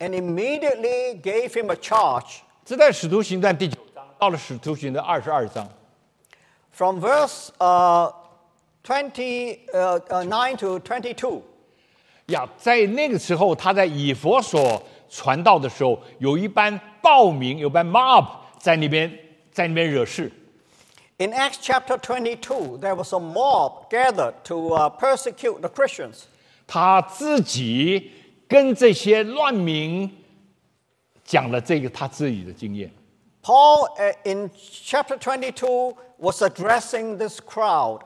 [0.00, 2.40] And immediately gave him a charge.
[2.64, 5.68] 这在《使徒行传》第九章，到了《使徒行传》二十二章。
[6.72, 8.12] From verse uh
[8.82, 11.42] twenty uh, uh nine to twenty two.
[12.26, 18.26] 呀，在那个时候，他在以弗所传道的时候，有一班暴民，有班 mob
[18.58, 19.08] 在那边
[19.52, 20.32] 在那边惹事。
[21.20, 26.26] In Acts chapter 22, there was a mob gathered to uh, persecute the Christians.
[26.64, 28.12] 他自己
[28.46, 30.08] 跟这些乱民
[31.24, 32.88] 讲了这个他自己的经验。
[33.42, 38.02] Paul, uh, in chapter 22, was addressing this crowd,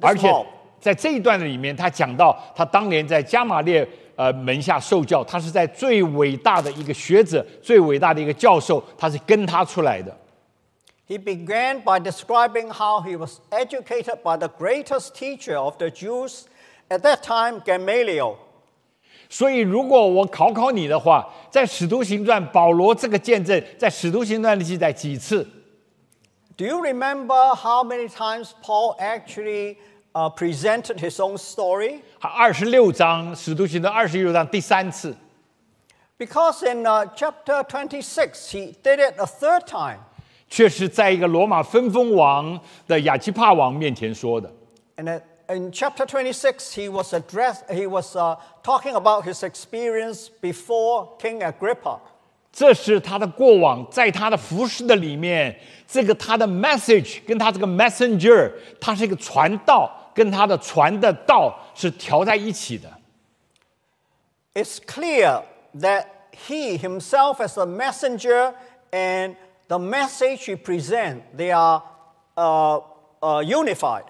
[0.00, 0.46] 而 this 且.
[0.80, 10.16] 在这一段里面，他讲到他当年在加马列呃门下受教，他是在最伟大的一个学者、最伟大的一个教授，他是跟他出来的。
[11.07, 16.43] He began by describing how he was educated by the greatest teacher of the Jews
[16.89, 18.35] at that time, Gamaliel.
[19.31, 25.47] 所以，如果我考考你的话，在《使徒行传》，保罗这个见证在《使徒行传》里记载几次？
[26.57, 29.77] Do you remember how many times Paul actually
[30.13, 32.01] uh, presented his own story?
[32.19, 35.15] 二十六章，《使徒行传》二十六章第三次，
[36.17, 39.99] Because in uh, chapter 26, he did it a third time.
[40.49, 44.51] 却是在一个罗马分封王的亚基帕王面前说的。
[44.97, 50.27] And at- in chapter 26, he was addressed, he was uh, talking about his experience
[50.41, 51.99] before King Agrippa.
[52.51, 55.55] 这是他的过往，在他的服饰的里面，
[55.87, 62.91] 这个他的 message 跟他这个 messenger，他是一个传道，跟他的传的道是调在一起的。
[64.55, 65.43] It's clear
[65.79, 66.05] that
[66.47, 68.53] he himself, as a messenger,
[68.91, 69.35] and
[69.67, 71.83] the message he presents, they are
[72.35, 72.81] uh,
[73.21, 74.03] uh, unified.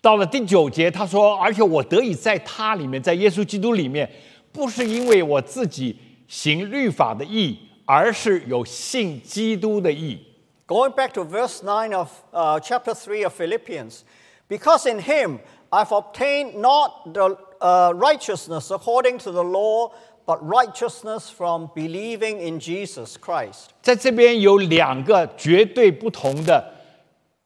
[0.00, 4.08] 到了第九节，他说：“而且我得以在他里面，在耶稣基督里面，
[4.52, 10.20] 不是因为我自己行律法的义，而是有信基督的义。
[10.68, 14.00] Going back to verse 9 of uh, chapter 3 of Philippians,
[14.48, 15.38] because in him
[15.70, 19.92] I've obtained not the uh, righteousness according to the law,
[20.30, 23.70] but righteousness from believing in Jesus Christ.
[23.80, 26.74] 在这边有两个绝对不同的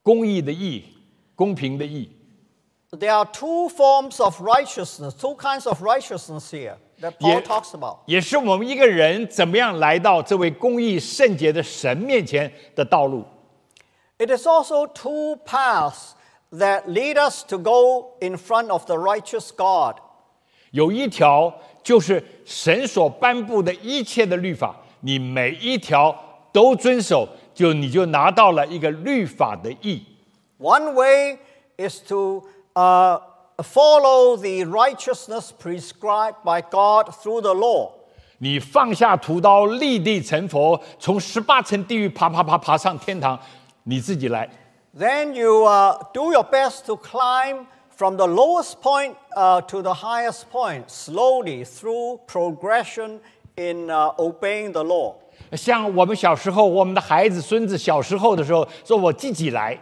[0.03, 0.85] 公义的义，
[1.35, 2.11] 公平的义。
[2.93, 7.43] There are two forms of righteousness, two kinds of righteousness here that Paul Yeah.
[7.43, 7.99] talks about.
[8.07, 13.25] 也是我们一个人怎么样来到这位公义圣洁的神面前的道路。
[14.19, 16.15] It is also two paths
[16.53, 19.97] that lead us to go in front of the righteous God.
[20.73, 26.15] 有一条 就是神所颁布的一切的律法，你每一条
[26.53, 30.03] 都遵守，就你就拿到了一个律法的义。
[30.59, 31.39] One way
[31.79, 33.21] is to uh,
[33.59, 37.93] follow the righteousness prescribed by God through the law.
[38.39, 43.39] 你放下屠刀，立地成佛，从十八层地狱爬爬爬爬上天堂，
[43.85, 44.49] 你自己来。
[44.99, 49.93] Then you uh, do your best to climb from the lowest point uh, to the
[49.93, 53.21] highest point, slowly through progression
[53.57, 55.15] in uh, obeying the law.
[55.53, 59.79] 像我们小时候，我们的孩子、孙子小时候的时候，说我自己来。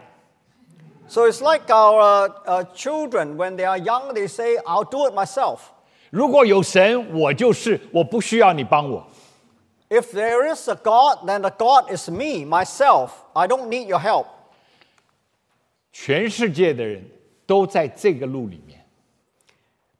[1.07, 5.07] So it's like our uh, uh, children, when they are young, they say, I'll do
[5.07, 5.59] it myself.
[6.11, 9.05] 如果有神，我就是，我不需要你帮我。
[9.89, 13.09] If there is a God, then the God is me, myself.
[13.33, 14.25] I don't need your help.
[15.91, 17.03] 全世界的人
[17.46, 18.84] 都在这个路里面。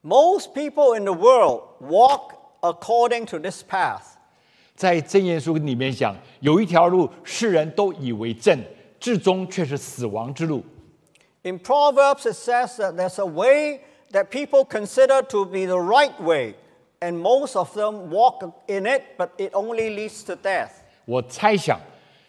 [0.01, 4.03] Most people in the world walk according to this path.
[4.75, 8.61] 在箴言书里面讲，有一条路，世人都以为正，
[8.99, 10.63] 至终却是死亡之路。
[11.43, 13.81] In Proverbs, it says that there's a way
[14.11, 16.55] that people consider to be the right way,
[16.99, 20.71] and most of them walk in it, but it only leads to death.
[21.05, 21.79] 我猜想，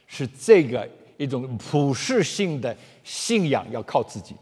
[0.06, 4.36] 是这个一种普世性的信仰要靠自己。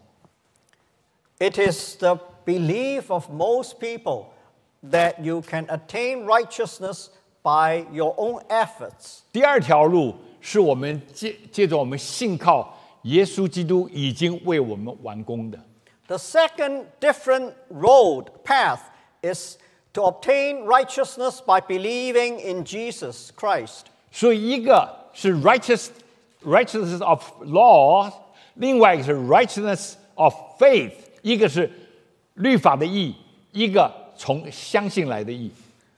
[1.39, 4.25] It is the belief of most people
[4.89, 7.09] that you can attain righteousness
[7.43, 9.21] by your own efforts.
[9.31, 15.57] 第二条路是我们借借着我们信靠耶稣基督已经为我们完工的。
[16.07, 18.79] The second different road, path,
[19.21, 19.57] is
[19.93, 23.85] to obtain righteousness by believing in Jesus Christ.
[24.11, 25.89] 所以一个是 righteous
[26.43, 28.11] righteousness of law，
[28.55, 31.69] 另外一个是 righteousness of faith， 一个是
[32.35, 33.15] 律法的义，
[33.51, 35.51] 一个从相信来的义。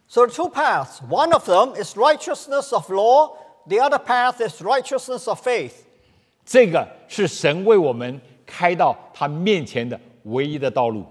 [0.08, 1.00] So, two paths.
[1.10, 5.72] One of them is righteousness of law, the other path is righteousness of faith.
[6.46, 11.06] 这个是神为我们开到他面前的唯一的道路。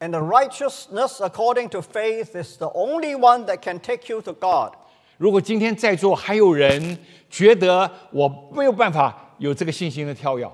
[0.00, 4.32] And the righteousness according to faith is the only one that can take you to
[4.32, 4.74] God.
[5.16, 6.98] 如果今天在座还有人
[7.28, 10.48] 觉得我没有办法有这个信心的跳跃，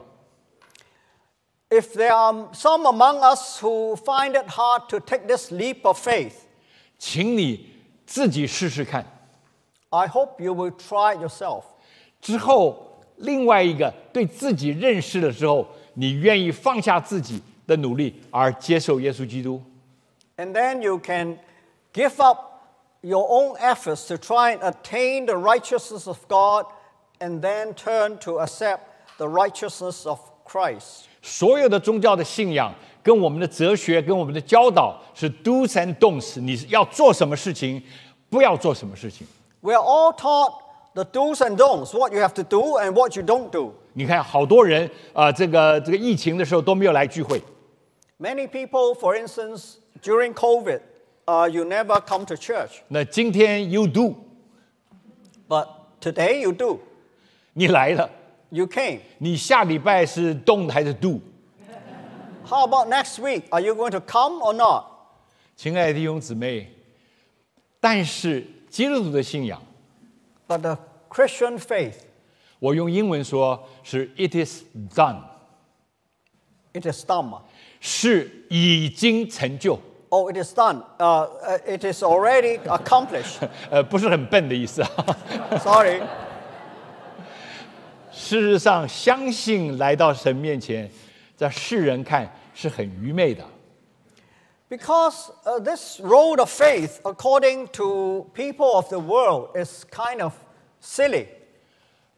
[1.70, 5.98] If there are some among us who find it hard to take this leap of
[5.98, 6.34] faith,
[6.98, 7.70] 请你
[8.06, 9.04] 自己试试看。
[9.90, 11.64] I hope you will try it yourself.
[12.20, 19.62] 之后，另外一个对自己认识的时候，你愿意放下自己的努力而接受耶稣基督。
[20.36, 21.38] And then you can
[21.92, 22.60] give up
[23.00, 26.66] your own efforts to try and attain the righteousness of God
[27.18, 28.80] and then turn to accept
[29.18, 30.18] the righteousness of
[30.48, 31.04] Christ.
[31.22, 37.82] 所有的宗教的信仰跟我们的哲学、跟我们的教导是 do's and don'ts，你要做什么事情，
[38.28, 39.26] 不要做什么事情。
[39.60, 40.60] We are all taught
[40.94, 43.72] the do's and don'ts, what you have to do and what you don't do.
[43.94, 47.40] 你看，好多人啊、呃这个这个疫情的时候都没有来聚会。
[48.18, 50.80] Many people, for instance, during COVID,
[51.26, 54.14] uh, you never come to church, 那今天 you do，
[55.48, 55.66] but
[56.00, 56.80] today you do.
[57.54, 58.10] 你来了，
[58.50, 59.00] You came.
[59.18, 61.20] 你下礼拜是 don't 还是 do？
[62.46, 63.44] How about next week?
[63.50, 64.84] Are you going to come or not?
[65.56, 66.68] 亲爱的弟兄姊妹，
[67.80, 69.60] 但是基督徒的信仰，
[70.46, 71.94] But the Christian faith,
[72.58, 74.62] 我用英文说是 it is
[74.94, 75.22] done，
[76.72, 77.40] it is done.
[77.80, 79.78] 是已经成就，
[80.10, 80.82] Oh, it is done.
[80.98, 83.48] Uh, uh, it is already accomplished.
[83.70, 84.88] 呃，不是很笨的意思啊。
[85.58, 86.00] Sorry.
[88.19, 90.91] 事实上，相信来到神面前，
[91.37, 93.43] 在世人看是很愚昧的。
[94.69, 100.33] Because uh, this road of faith, according to people of the world, is kind of
[100.83, 101.27] silly.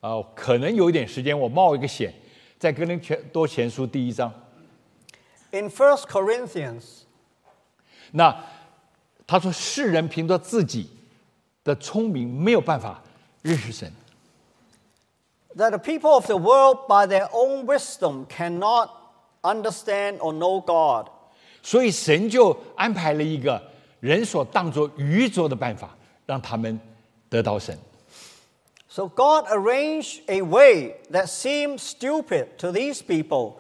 [0.01, 2.11] 啊、可能有一点时间，我冒一个险，
[2.57, 4.33] 在哥林全多前书第一章
[5.51, 7.03] ，In First Corinthians,
[8.11, 8.43] 那
[9.27, 10.89] 他说世人凭着自己
[11.63, 13.01] 的聪明没有办法
[13.43, 13.93] 认识神，
[15.56, 18.90] that the people of the world, by their own wisdom, cannot
[19.42, 21.08] understand or know God.
[21.62, 23.60] 所以神就安排了一个
[24.00, 26.78] 人所当作愚拙的办法，让他们
[27.28, 27.76] 得到神。
[28.88, 33.56] So God arranged a way that seems stupid to these people,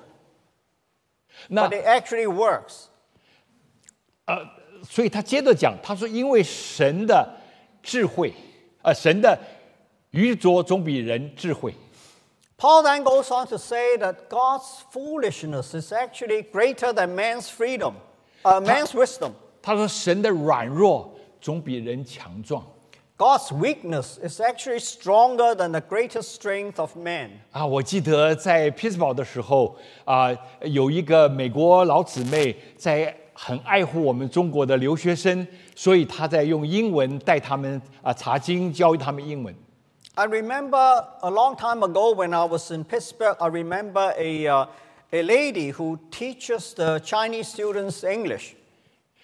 [1.48, 2.86] 那 but it actually works.
[4.88, 7.28] 所以他接着讲，他说：“因为神的
[7.82, 8.32] 智慧，
[8.82, 9.38] 呃，神的
[10.11, 11.73] 愚拙总比人智慧。
[12.57, 17.93] Paul then goes on to say that God's foolishness is actually greater than man's freedom,
[18.43, 19.31] uh, man's wisdom.
[19.61, 22.63] 他说神的软弱总比人强壮
[23.17, 27.29] God's weakness is actually stronger than the greatest strength of man.
[27.51, 27.65] 啊！
[27.65, 29.75] 我记得在匹兹堡的时候
[30.05, 39.55] 啊，有一个美国老姊妹在很爱护我们中国的留学生，所以她在用英文带他们啊查经，教他们英文。
[40.20, 44.66] I remember a long time ago when I was in Pittsburgh, I remember a, uh,
[45.12, 48.54] a lady who teaches the Chinese students English.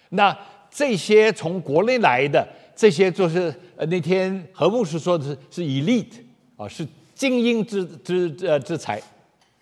[0.09, 0.37] 那
[0.69, 6.21] 这些从国内来的，这些就是呃那天何牧师说的是是 elite
[6.57, 9.01] 啊，是精英之之呃之才。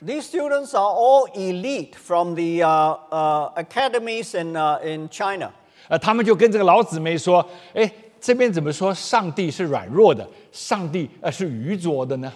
[0.04, 5.52] These students are all elite from the uh, uh, academies in, uh, in China.
[5.88, 7.92] 呃，他们就跟这个老姊妹说：“哎，
[8.27, 12.33] 这边怎么说上帝是软弱的，上帝呃是愚拙的呢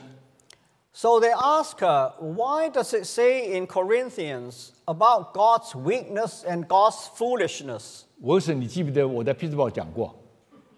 [0.92, 7.08] ？So they ask her, why does it say in Corinthians about God's weakness and God's
[7.18, 8.02] foolishness?
[8.20, 10.14] 我是你记不得我在 p 兹堡讲过？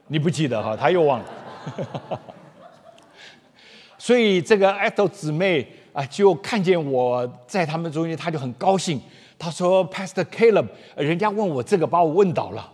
[0.06, 1.26] 你不记得哈，他又忘了。
[3.98, 8.98] 所以这个艾豆姊妹啊，就看见我在他们中间，她就很高兴。
[9.38, 12.72] 她说：“Pastor Caleb，人家问我这个，把我问倒了。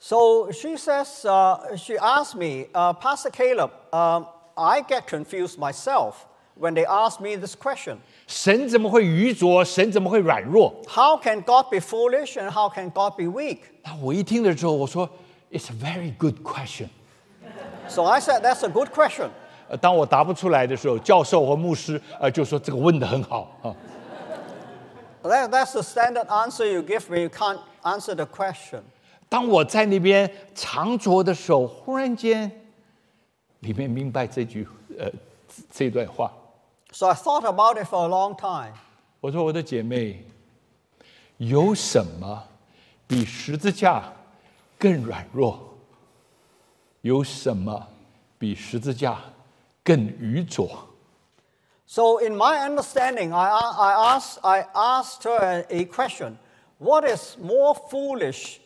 [0.00, 4.26] So she says, uh, she asked me, uh, Pastor Caleb, um,
[4.56, 7.98] I get confused myself when they ask me this question.
[8.26, 9.64] 神怎么会愚拙？
[9.64, 10.72] 神怎么会软弱？
[10.86, 13.60] How can God be foolish and how can God be weak?
[13.82, 15.08] 那我一听了之后，我说：“
[15.50, 16.88] It's a very good question。
[17.88, 19.30] So I said, that's a good question.
[19.68, 23.74] ”呃，当我答不出来的时候，教授和牧师呃就说：“这个问得很好啊。
[25.22, 28.90] That, that's the standard answer you give when you can't answer the question. ”
[29.30, 32.50] 当我在那边长着的时候，忽然间
[33.60, 34.66] 里面明白这句
[34.98, 35.10] 呃
[35.48, 36.32] 这这段话。
[36.92, 38.72] So I thought about it for a long time.
[39.20, 40.24] 我说：“我的姐妹，
[41.38, 42.44] 有什么
[43.06, 44.12] 比十字架
[44.78, 45.58] 更软弱？
[47.02, 47.86] 有什么
[48.38, 49.20] 比十字架
[49.84, 50.68] 更愚拙？
[51.86, 56.36] So, in my understanding, I, I, asked, I asked her a, a question
[56.78, 58.58] What is more foolish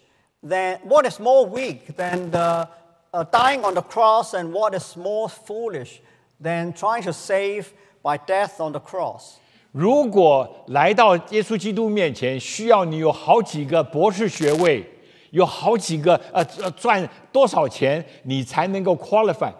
[0.43, 2.69] than, what is more weak than the,
[3.13, 6.01] uh, dying on the cross, and what is more foolish
[6.41, 7.73] than trying to save
[8.03, 9.39] by death on the cross?
[9.73, 14.85] 如果来到耶稣基督面前，需要你有好几个博士学位，
[15.31, 19.53] 有好几个呃呃赚多少钱，你才能够 qualify，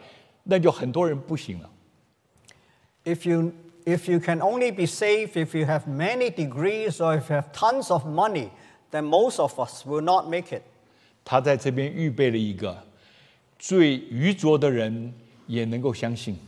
[0.43, 1.71] 那就很多人不行了。
[3.05, 3.53] If you,
[3.85, 7.53] if you can only be saved if you have many degrees or if you have
[7.53, 8.49] tons of money,
[8.91, 10.63] then most of us will not make it.
[11.25, 12.83] 他在这边预备了一个
[13.59, 15.13] 最愚拙的人
[15.47, 16.39] 也能够相信。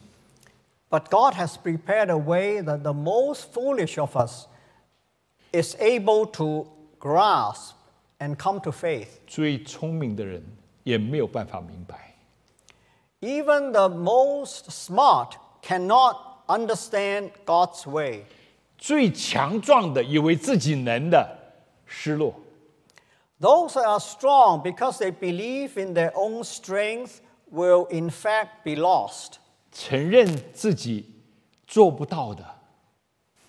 [0.91, 4.47] But God has prepared a way that the most foolish of us
[5.53, 6.67] is able to
[7.01, 7.75] grasp
[8.19, 9.09] and come to faith.
[9.27, 10.43] 最聪明的人
[10.85, 12.15] 也没有办法明白，
[13.21, 16.17] Even the most smart cannot
[16.47, 18.25] understand God's way.
[18.77, 21.36] 最强壮的以为自己能的
[21.87, 22.35] 失落，
[23.41, 27.21] Those that are strong because they believe in their own strength
[27.51, 29.39] will in fact be lost.
[29.73, 31.11] 承认自己
[31.67, 32.45] 做不到的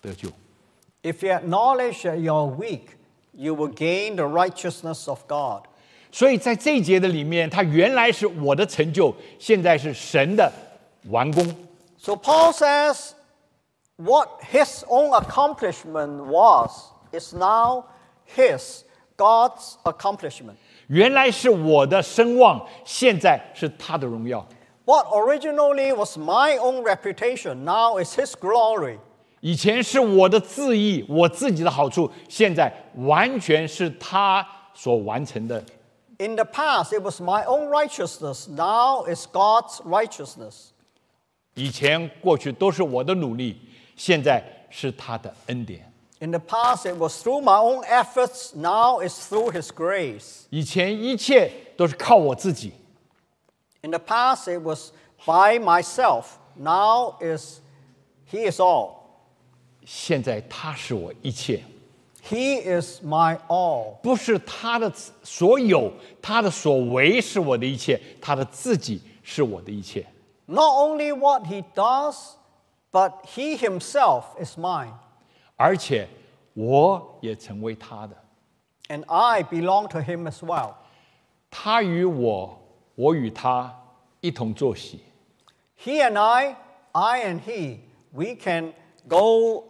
[0.00, 0.28] 得救。
[1.02, 2.96] If you acknowledge that you're weak,
[3.32, 5.64] you will gain the righteousness of God.
[6.10, 10.52] 所以在这一节的里面，它原来是我的成就，现在是神的
[11.10, 11.44] 完工。
[11.98, 13.12] So Paul says
[13.96, 17.84] what his own accomplishment was is now
[18.35, 18.81] his
[19.17, 20.55] God's accomplishment.
[20.87, 24.47] 原来是我的声望，现在是他的荣耀。
[24.85, 28.97] What originally was my own reputation now is his glory.
[29.41, 35.63] 以前是我的自义，我自己的好处，现在完全是他所完成的。
[36.17, 38.49] In the past, it was my own righteousness.
[38.49, 40.71] Now it's God's righteousness.
[41.53, 43.57] 以前过去都是我的努力，
[43.95, 45.88] 现在是他的恩典。
[46.20, 48.54] In the past, it was through my own efforts.
[48.54, 50.46] Now it's through his grace.
[50.50, 52.72] 以前一切都是靠我自己，
[53.82, 54.92] In the past, it was
[55.26, 56.38] by myself.
[56.56, 57.60] Now is
[58.30, 58.94] he is all.
[59.84, 61.62] 现在他是我一切，
[62.26, 63.96] He is my all.
[64.02, 64.90] 不是他的
[65.22, 70.06] 所有，他的所为是我的一切，他的自己是我的一切。
[70.46, 72.16] Not only what he does,
[72.92, 74.92] but he himself is mine.
[75.61, 76.07] 而且
[76.53, 78.15] 我也成为他的
[78.87, 80.75] ，And I belong to him as well.
[81.51, 82.57] 他与我，
[82.95, 83.77] 我与他
[84.21, 85.01] 一同坐席。
[85.77, 86.55] He and I,
[86.93, 87.79] I and he,
[88.13, 88.73] we can
[89.09, 89.65] go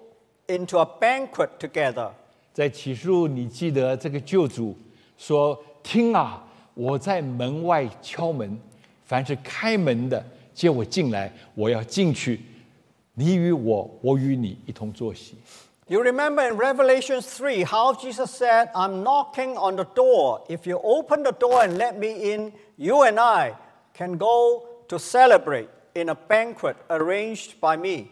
[0.46, 2.12] into a banquet together.
[2.54, 4.78] 在启示录，你记得这个救主
[5.18, 8.60] 说：“听啊，我在门外敲门，
[9.06, 10.24] 凡是开门的，
[10.54, 12.42] 接我进来，我要进去。
[13.16, 15.36] 你与我，我与你一同坐席。
[15.89, 20.43] You remember in Revelation 3 how Jesus said, I'm knocking on the door.
[20.49, 23.55] If you open the door and let me in, you and I
[23.93, 28.07] can go to celebrate in a banquet arranged by me.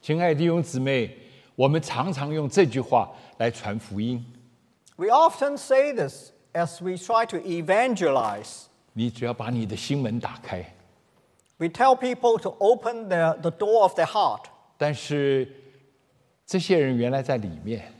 [0.00, 1.10] ”亲爱的弟兄姊妹，
[1.56, 4.24] 我们常常用这句话来传福音。
[4.96, 8.64] We often say this as we try to evangelize.
[8.94, 10.74] 你只要把你的心门打开，
[11.58, 14.44] We tell people to open their, the door of their heart.
[14.78, 15.46] 但是
[16.45, 17.91] 这些人原来在里面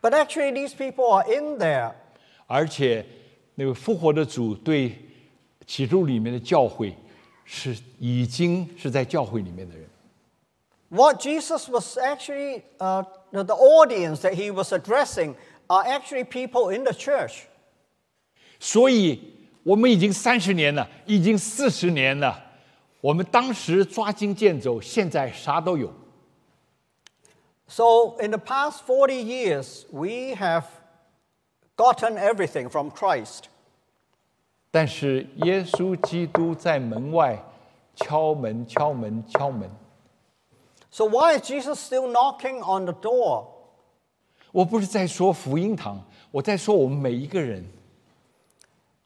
[0.00, 1.92] ，But actually, these people are in there.
[2.46, 3.06] 而且
[3.54, 4.98] 那个复活的主对
[5.66, 6.96] 启示录里面的教会
[7.44, 9.88] 是已经是在教会里面的人。
[10.88, 15.36] What Jesus was actually, uh, the, the audience that he was addressing
[15.68, 17.42] are actually people in the church.
[18.58, 19.20] 所以
[19.62, 22.44] 我们已经三十年了，已经四十年了。
[23.00, 25.94] 我们当时抓襟见肘，现在啥都有。
[27.69, 30.65] So, in the past 40 years, we have
[31.75, 33.45] gotten everything from Christ.
[34.71, 37.43] 但是耶稣基督在门外
[37.95, 39.69] 敲门、敲门、敲门。
[40.91, 43.47] So, why is Jesus still knocking on the door?
[44.51, 47.65] 我不是在说福音堂，我在说我们每一个人。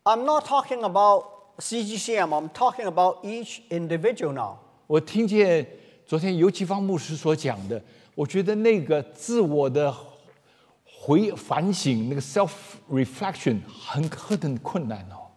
[0.04, 1.26] I'm not talking about
[1.60, 4.58] CGCM, I'm talking about each individual now.
[4.88, 5.66] 我听见
[6.06, 7.82] 昨天尤其芳牧师所讲的，
[8.15, 9.95] 我觉得那个自我的
[10.85, 12.51] 回反省，那个 self
[12.91, 15.31] reflection 很很困难哦。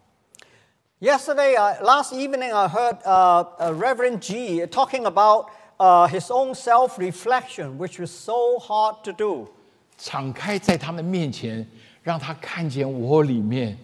[0.99, 5.45] Yesterday, uh, last evening, I heard uh, uh, Reverend G talking about
[5.77, 9.47] uh, his own self reflection, which was so hard to do.
[9.97, 11.67] 敞开在他们面前，
[12.03, 13.77] 让他看见我里面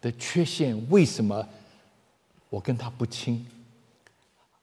[0.00, 1.46] 的缺陷，为什么
[2.48, 3.46] 我跟他不亲？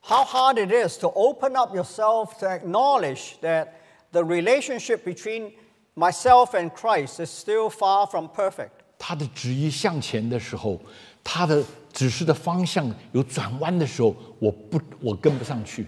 [0.03, 3.68] How hard it is to open up yourself to acknowledge that
[4.12, 5.53] the relationship between
[5.94, 8.70] myself and Christ is still far from perfect.
[8.99, 10.80] 他的旨意向前的时候，
[11.22, 15.86] 他的指示的方向有转弯的时候，我不，我跟不上去。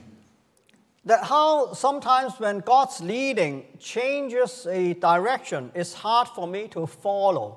[1.06, 7.54] That how sometimes when God's leading changes a direction, it's hard for me to follow.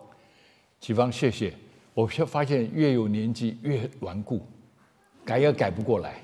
[0.80, 1.54] 启芳，谢谢。
[1.94, 4.48] 我却发现越有年纪越顽固，
[5.26, 6.24] 改也改不过来。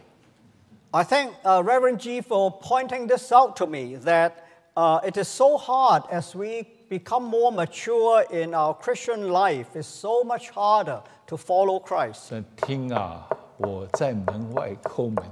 [0.94, 5.28] I thank uh, Reverend G for pointing this out to me that uh, it is
[5.28, 11.02] so hard as we become more mature in our Christian life, it's so much harder
[11.28, 12.32] to follow Christ.
[12.32, 15.24] 但听啊，我在门外叩门，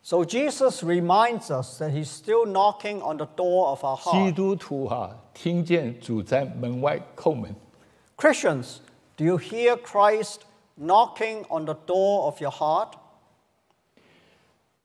[0.00, 4.34] So Jesus reminds us that he's still knocking on the door of our 基 heart.
[4.34, 7.54] 督徒啊，听见主在门外叩门。
[8.16, 8.78] Christians,
[9.18, 10.46] do you hear Christ
[10.78, 12.94] knocking on the door of your heart?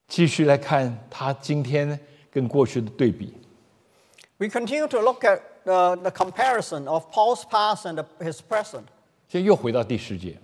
[0.07, 1.99] 继续来看他今天
[2.31, 3.33] 跟过去的对比。
[4.37, 8.83] We continue to look at uh, the comparison of Paul's past and the- his present.
[9.27, 10.37] 现在又回到第十节，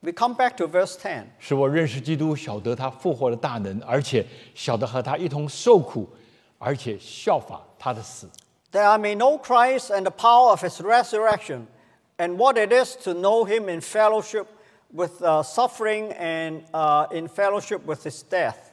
[0.00, 1.24] We come back to verse 10.
[1.38, 6.08] 使我认识基督，晓得他复活的大能，而且晓得和他一同受苦，
[6.58, 8.28] 而且效法他的死。
[8.72, 11.66] that I may know Christ and the power of his resurrection,
[12.18, 14.46] and what it is to know him in fellowship
[14.92, 18.70] with uh, suffering and uh, in fellowship with his death.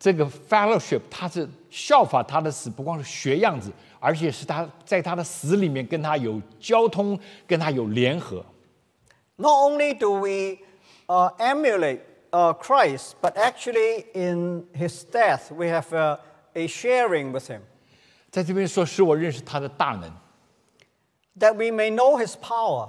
[0.00, 3.70] 这个 fellowship，他是效法他的死，不光是学样子，
[4.00, 8.42] 而且是他在他的死里面跟他有交通，跟他有联合。
[9.36, 10.58] Not only do we
[11.06, 16.16] uh, emulate uh, Christ, but actually in his death, we have uh,
[16.54, 17.60] a sharing with him,
[18.30, 20.10] 在这边说，使我认识他的大能。
[21.38, 22.88] that we may know his power.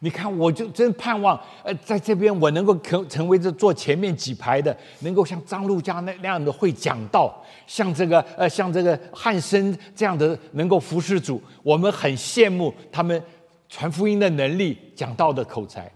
[0.00, 7.34] 你看，我就真盼望，呃，在这边我能够成成为这坐前面几排的，能够像张路家那那样的会讲道，
[7.66, 13.20] 像这个呃，像这个汉森这样的能够服侍主，我们很羡慕他们
[13.68, 15.90] 传福音的能力、讲道的口才。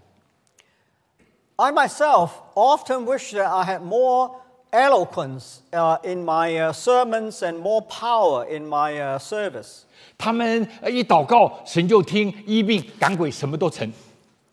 [1.57, 4.31] I myself often wish that I had more
[4.71, 9.83] eloquence uh, in my uh, sermons and more power in my uh, service.
[10.20, 13.92] 他们呃一祷告，神就听，医病赶鬼，什么都成。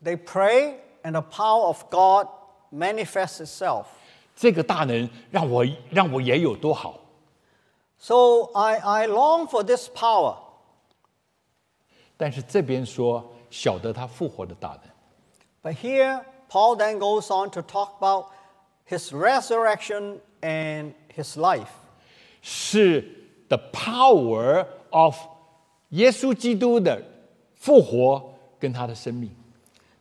[0.03, 2.27] They pray, and the power of God
[2.71, 3.85] manifests itself.
[4.35, 6.99] 这个大能让我让我也有多好。
[7.99, 10.35] So I, I long for this power.
[12.17, 14.91] 但是这边说晓得他复活的大能，
[15.61, 18.25] But here, Paul then goes on to talk about
[18.85, 21.69] his resurrection and his life.
[22.41, 23.05] 是
[23.47, 25.15] the power of
[25.89, 27.01] 耶稣基督的
[27.55, 29.29] 复活跟他的生命。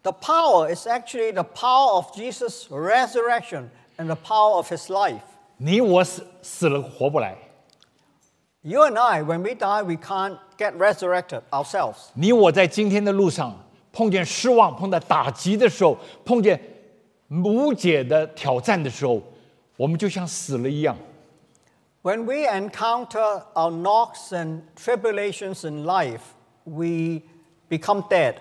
[0.03, 5.21] The power is actually the power of Jesus' resurrection and the power of his life.
[5.59, 7.37] 你我死死了活不来，
[8.63, 12.11] You and I, when we die, we can't get resurrected ourselves.
[12.15, 16.61] 你我在今天的路上碰见失望、碰到打击的时候，碰见
[17.29, 19.23] 无解的挑战的时候，
[19.77, 20.97] 我们就像死了一样。
[22.07, 26.35] When we encounter our knocks and tribulations in life,
[26.65, 27.23] we
[27.69, 28.35] become dead.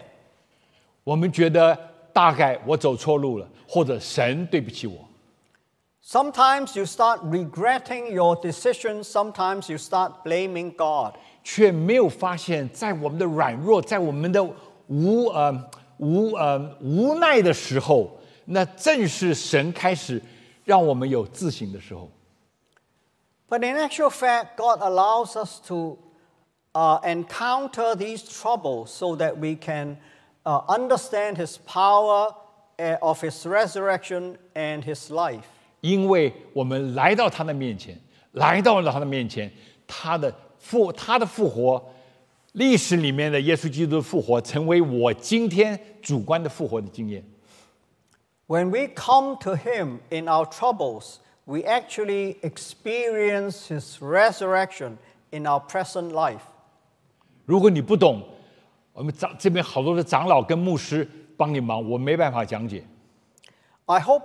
[1.04, 1.78] 我们觉得
[2.12, 5.08] 大概我走错路了，或者神对不起我。
[6.04, 11.14] Sometimes you start regretting your decisions, sometimes you start blaming God.
[11.44, 14.44] 却没有发现，在我们的软弱，在我们的
[14.88, 18.10] 无呃无呃无奈的时候，
[18.46, 20.22] 那正是神开始
[20.66, 22.10] 让我们有自省的时候。
[23.50, 25.98] But in actual fact, God allows us to
[26.74, 29.98] uh, encounter these troubles so that we can
[30.46, 32.34] uh, understand His power
[32.80, 35.44] uh, of His resurrection and His life.
[35.82, 38.00] 因为我们来到他的面前，
[38.34, 39.52] 来到了他的面前，
[39.86, 41.84] 他的复他的复活，
[42.54, 47.22] 历史里面的耶稣基督的复活，成为我今天主观的复活的经验。
[48.48, 51.16] When we come to Him in our troubles,
[51.46, 54.98] we actually experience His resurrection
[55.32, 56.42] in our present life.
[57.46, 58.24] 如果你不懂，
[58.94, 61.08] 我们长这边好多的长老跟牧师
[61.38, 62.86] 帮你忙，我没办法讲解。
[63.86, 64.24] I hope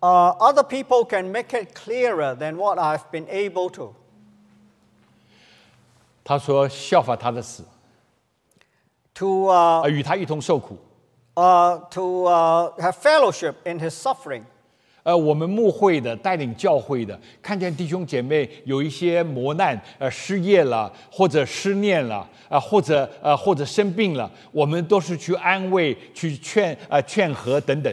[0.00, 3.94] uh, other people can make it clearer than what I've been able to.
[6.22, 7.64] 他说效法他的死，
[9.14, 10.78] To, uh, 啊，与他一同受苦。
[11.34, 14.44] uh, to uh, have fellowship in His suffering.
[15.09, 27.91] 呃，我们牧会的、带领教会的，看见弟兄姐妹有一些磨难，呃，失业了，或者失念了，啊、或者呃，或者生病了，我们都是去安慰、去劝、呃，劝和等等。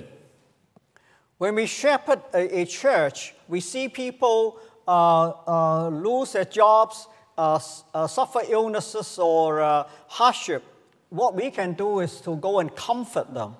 [1.38, 7.06] When we shepherd a, a church, we see people uh, uh, lose their jobs,
[7.36, 7.58] uh,
[7.94, 10.60] uh, suffer illnesses or uh, hardship.
[11.08, 13.52] What we can do is to go and comfort them.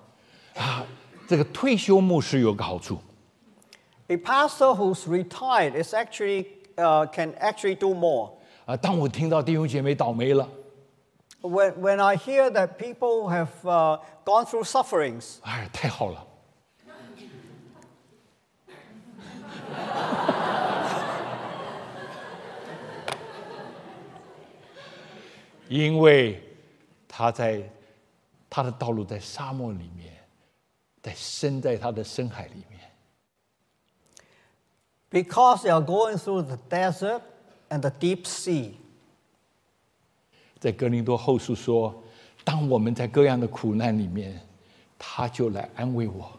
[0.55, 0.85] 啊
[1.27, 2.99] 这个退休牧师有个好处，
[4.08, 6.46] A pastor who's retired is actually
[6.76, 8.30] uh, can actually do more.
[8.66, 10.48] 啊、当我听到弟兄姐妹倒霉了，
[11.40, 16.26] When, when I hear that people have uh, gone through sufferings, 哎，太好了。
[25.68, 26.42] 因为
[27.08, 27.62] 他在
[28.50, 30.12] 他的道路在沙漠里面，
[31.02, 32.75] 在深在他的深海里面，
[35.10, 37.20] because they are going through the desert
[37.68, 38.74] and the deep sea.
[40.58, 42.02] 在哥林多后书说，
[42.44, 44.40] 当我们在各样的苦难里面，
[44.98, 46.30] 他就来安慰我。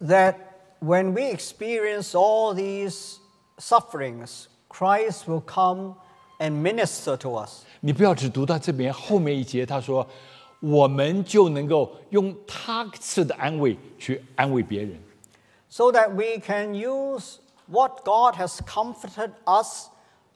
[0.00, 0.34] that
[0.80, 3.18] when we experience all these
[3.58, 5.96] sufferings, Christ will come
[6.38, 7.64] and minister to us.
[7.80, 10.06] 你不要只读到这边后面一节，他说，
[10.60, 14.98] 我们就能够用他赐的安慰去安慰别人。
[15.76, 19.88] So that we can use what God has comforted us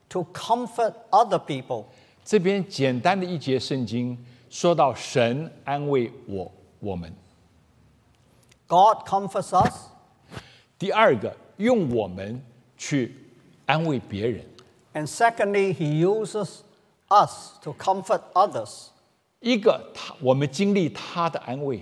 [0.08, 1.86] to comfort other people.
[2.24, 4.16] 这边简单的一节圣经
[4.48, 6.50] 说到神安慰我
[6.80, 7.12] 我们。
[8.66, 9.90] God comforts us,
[10.78, 12.42] 第二个，用我们
[12.76, 13.14] 去
[13.66, 14.44] 安慰别人。
[14.94, 16.62] and secondly, He uses
[17.08, 18.88] us to comfort others.
[19.40, 21.80] 一个，他我们经历他的安慰；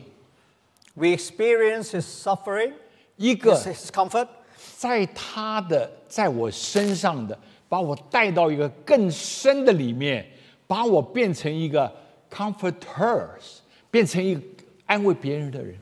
[0.95, 2.75] We experience His suffering,
[3.18, 4.29] 一个 His, his comfort,
[4.77, 10.27] 在他的在我身上的，把我带到一个更深的里面，
[10.66, 11.93] 把我变成一个
[12.31, 13.59] comforters，
[13.91, 14.41] 变成一个
[14.87, 15.79] 安慰别人的人。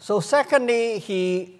[0.00, 1.58] So, secondly, he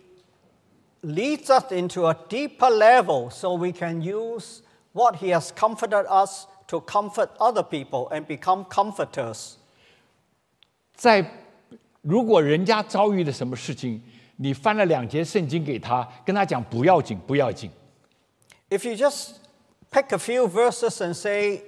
[1.02, 4.60] leads us into a deeper level so we can use
[4.92, 9.54] what he has comforted us to comfort other people and become comforters.
[10.94, 11.24] 在
[12.02, 14.00] 如果人家遭遇了什么事情，
[14.37, 17.69] 你翻了两节圣经给他，跟他讲不要紧，不要紧。
[18.69, 19.35] If you just
[19.91, 21.61] pick a few verses and say,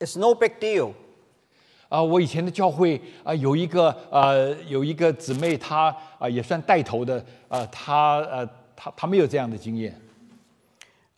[0.00, 0.94] it's no big deal,
[1.88, 9.98] 啊、我以前的教会啊、有一个呃有一个姊妹，她啊、也算带头的，呃，她呃她她没有这样的经验。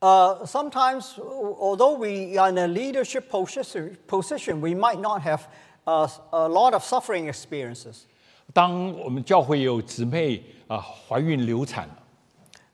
[0.00, 5.40] uh, sometimes, although we are in a leadership position, position we might not have
[5.86, 8.06] uh, a lot of suffering experiences.
[8.53, 11.95] 当我们教会有姊妹啊、怀孕流产了，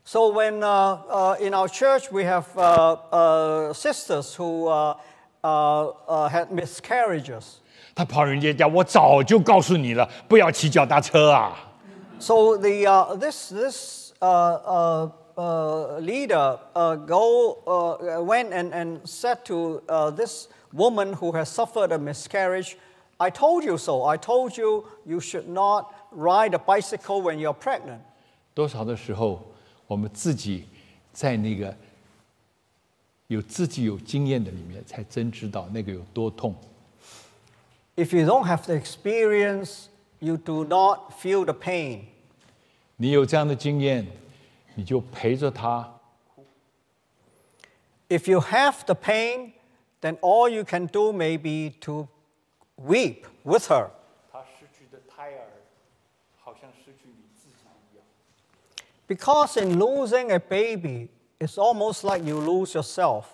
[0.04, 4.96] So when uh, uh, in our church we have uh, uh, sisters who uh,
[5.42, 7.60] uh, uh, had miscarriages,
[7.94, 11.56] 她跑人家家，我早就告诉你了，不要骑脚踏车啊！
[12.18, 19.00] so the uh, this this uh, uh, uh, leader uh, go uh, went and, and
[19.04, 22.76] said to uh, this woman who has suffered a miscarriage,
[23.18, 24.02] "I told you so.
[24.04, 28.00] I told you you should not ride a bicycle when you're pregnant."
[28.54, 29.42] 多少的时候，
[29.86, 30.66] 我们自己
[31.12, 31.76] 在那个
[33.28, 36.54] 有自己有经验的里面，才真知道那个有多痛。
[37.96, 39.86] If you don't have the experience,
[40.18, 42.04] you do not feel the pain.
[42.96, 44.06] 你有这样的经验，
[44.74, 46.00] 你就陪着他，
[48.08, 49.52] If you have the pain,
[50.00, 52.08] then all you can do may be to
[52.76, 53.90] weep with her.
[54.30, 55.46] 他失去的胎儿，
[56.38, 58.04] 好像失去你自己一样。
[59.06, 63.24] Because in losing a baby, it's almost like you lose yourself.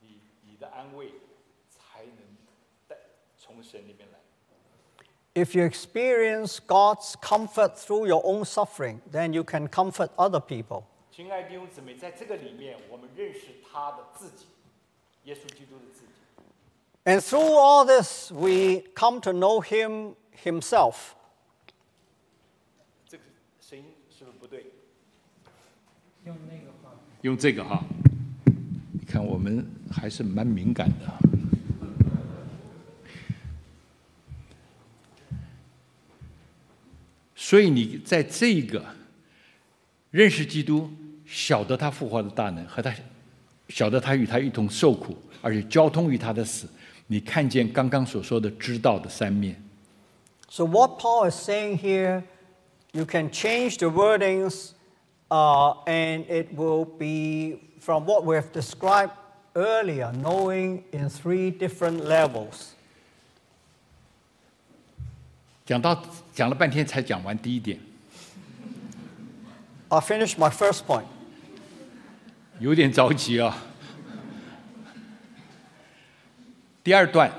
[0.00, 1.12] 你你的安慰
[1.70, 2.16] 才能
[2.86, 2.96] 带
[3.38, 4.18] 从神那边来。
[5.34, 10.84] If you experience God's comfort through your own suffering, then you can comfort other people.
[11.10, 14.46] 亲爱的弟兄姊妹，在这个里面，我们认识他的自己，
[15.24, 16.05] 耶稣基督的自己。
[17.07, 21.13] And through all this, we come to know Him Himself.
[23.07, 23.23] 这个
[23.61, 24.65] 声音是不是不对？
[26.25, 26.91] 用那个话。
[27.21, 27.81] 用这个哈，
[28.91, 31.07] 你看我们还是蛮敏感的。
[37.37, 38.83] 所以你在这个
[40.11, 40.91] 认识基督，
[41.25, 42.93] 晓得他复活的大能，和他
[43.69, 46.67] 晓得他与他一同受苦，而且交通于他的死，
[47.06, 49.62] 你看见刚刚所说的知道的三面。
[50.48, 52.22] So, what Paul is saying here,
[52.92, 54.72] you can change the wordings,
[55.28, 59.12] uh, and it will be from what we have described
[59.54, 62.74] earlier, knowing in three different levels.
[65.64, 66.02] 讲到
[66.34, 67.78] 讲了半天才讲完第一点，
[69.88, 71.04] I'll finish my first point.
[72.58, 73.56] 有点着急啊。
[76.87, 77.29] 第二段，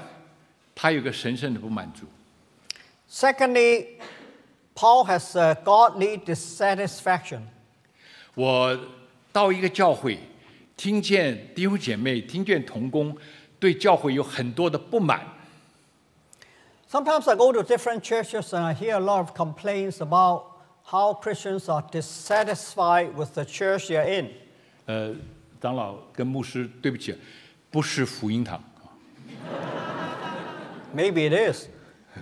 [0.74, 2.04] 他有个神圣的不满足。
[3.10, 3.96] Secondly,
[4.74, 7.40] Paul has a godly dissatisfaction.
[8.34, 8.78] 我
[9.32, 10.18] 到一个教会，
[10.76, 13.16] 听见弟兄姐妹、听见同工
[13.58, 15.26] 对教会有很多的不满
[16.90, 20.42] ，Sometimes I go to different churches and I hear a lot of complaints about
[20.84, 24.28] how Christians are dissatisfied with the church they're in.
[24.84, 25.14] 呃，
[25.58, 27.16] 长老跟牧师，对不起，
[27.70, 28.62] 不是福音堂。
[30.95, 31.67] Maybe it is.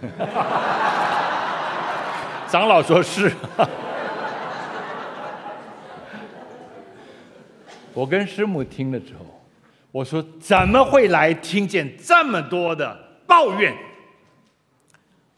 [2.50, 3.32] 长老说是。
[7.94, 9.26] 我跟师母听了之后，
[9.92, 13.76] 我说怎么会来听见这么多的抱怨？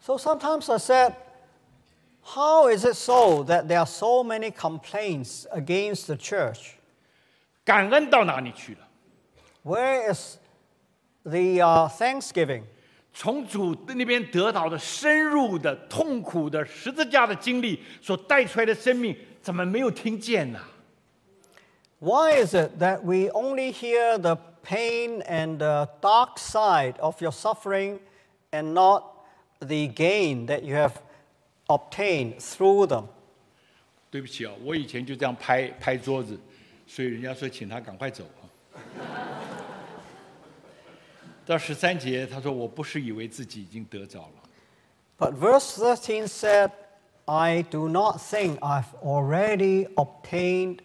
[0.00, 1.14] So sometimes I said,
[2.22, 6.74] how is it so that there are so many complaints against the church?
[7.64, 8.86] 感恩到哪里去了？
[9.64, 10.36] Where is
[11.23, 12.63] the uh, thanksgiving?
[13.11, 20.59] 从主那边得到的深入的、痛苦的十字架的经历所带出来的生命，怎么没有听见呢
[21.99, 27.99] ？Why is it that we only hear the pain and the dark side of your suffering
[28.51, 29.03] and not
[29.59, 30.93] the gain that you have
[31.67, 33.05] obtained through them?
[34.11, 36.39] 对不起啊，我以前就这样拍拍桌子，
[36.87, 38.45] 所以人家说请他赶快走啊。
[41.49, 44.43] 到十三节，他说：“我不是以为自己已经得着了
[45.17, 46.69] ，But verse 13 said,
[47.25, 50.81] I do not think I've already obtained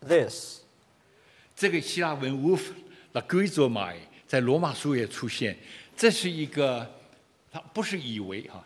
[0.00, 0.60] this.
[1.54, 2.70] 这个希腊文 wolf
[3.12, 3.96] la g r i z o m a
[4.26, 5.58] 在罗马书也出现，
[5.94, 6.90] 这是一个，
[7.52, 8.64] 他不是以为哈，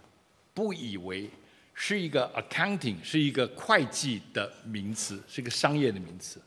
[0.55, 1.29] 不以为，
[1.75, 6.41] 是一个 accounting，是一个会计的名词，是一个商业的名词。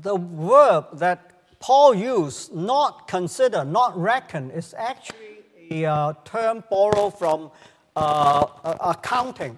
[0.00, 1.18] The verb that
[1.59, 7.49] Paul used, not consider, not reckon, is actually a uh, term borrowed from
[7.95, 9.55] uh, a- accounting.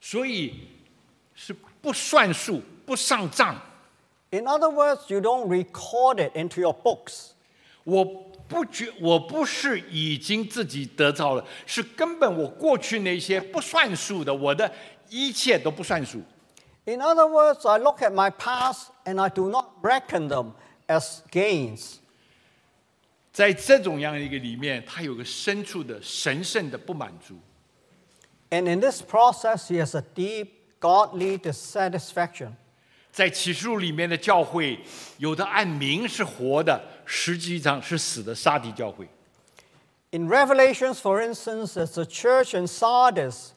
[0.00, 0.68] 所以
[1.34, 3.60] 是不算数、不上账。
[4.30, 7.30] In other words, you don't record it into your books.
[7.84, 8.04] 我
[8.46, 14.70] 不觉，我不是已经自己得着了，是根本我过去那些不算数的，我的
[15.08, 16.20] 一切都不算数。
[16.84, 20.52] In other words, I look at my past and I do not reckon them
[20.88, 21.96] as gains.
[23.32, 27.36] 在这种样的一个里面，他有个深处的神圣的不满足。
[28.50, 30.48] And in this process, he has a deep
[30.80, 32.52] godly dissatisfaction.
[33.10, 34.78] 在启示录里面的教会，
[35.18, 39.08] 有的按名是活的，实际上是死的沙迪教会。
[40.10, 43.52] In Revelations, for instance, there's a church in Sardis,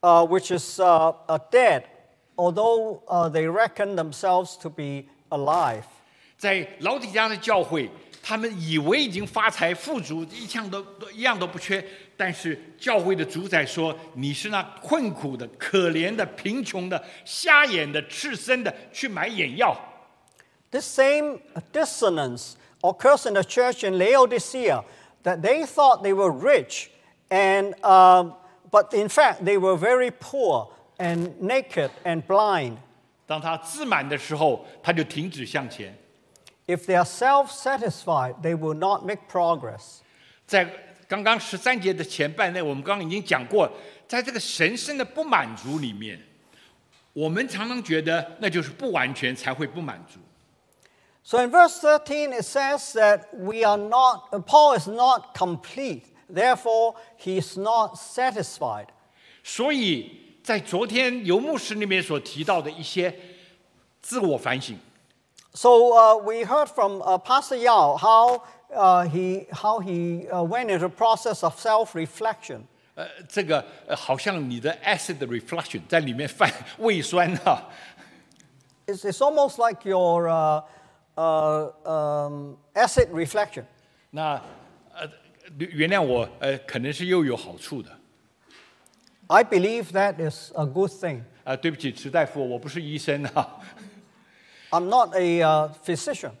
[0.00, 1.84] uh, which is uh, uh, dead,
[2.36, 5.84] although uh, they reckon themselves to be alive.
[6.38, 7.88] 在老底家的教会，
[8.22, 11.84] 他们以为已经发财富足，一项都都一样都不缺，
[12.16, 19.76] 但是教会的主宰说：“你是那困苦的、可怜的、贫穷的、瞎眼的、赤身的，去买眼药。
[20.70, 21.38] This same
[21.72, 24.84] dissonance occurs in the church in Laodicea,
[25.22, 26.88] that they thought they were rich,
[27.30, 28.34] and, um,
[28.70, 30.68] but in fact, they were very poor
[30.98, 32.76] and naked and blind.
[33.26, 35.96] ”当他自满的时候，他就停止向前。
[36.69, 40.01] If they are self satisfied, they will not make progress.
[40.45, 40.71] 在
[41.07, 43.67] 刚刚十三节的前半内，我们刚刚已经讲过，
[44.07, 46.21] 在这个神圣的不满足里面，
[47.13, 50.19] 我们常常觉得那就是不完全才会不满足。
[51.23, 56.93] So in verse 13, it says that we are not, uh, Paul is not complete, therefore,
[57.17, 58.89] he is not satisfied.
[59.43, 63.15] 所以在昨天游牧师那边所提到的一些
[64.03, 64.77] 自我反省，
[65.53, 68.43] So uh, we heard from uh, Pastor Yao how
[68.73, 72.67] uh, he, how he went into a process of self-reflection.
[72.95, 74.77] 呃，这个呃，好像你的
[78.87, 80.61] it's almost like your uh,
[81.15, 83.63] uh, um, acid reflux.
[84.11, 84.41] 那
[84.93, 85.09] 呃，
[85.57, 87.89] 原谅我，呃，可能是又有好处的。
[89.27, 91.23] I believe that is a good thing.
[94.70, 96.32] I'm not a uh, physician.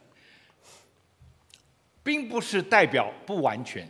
[2.02, 3.88] 并不是代表不完全。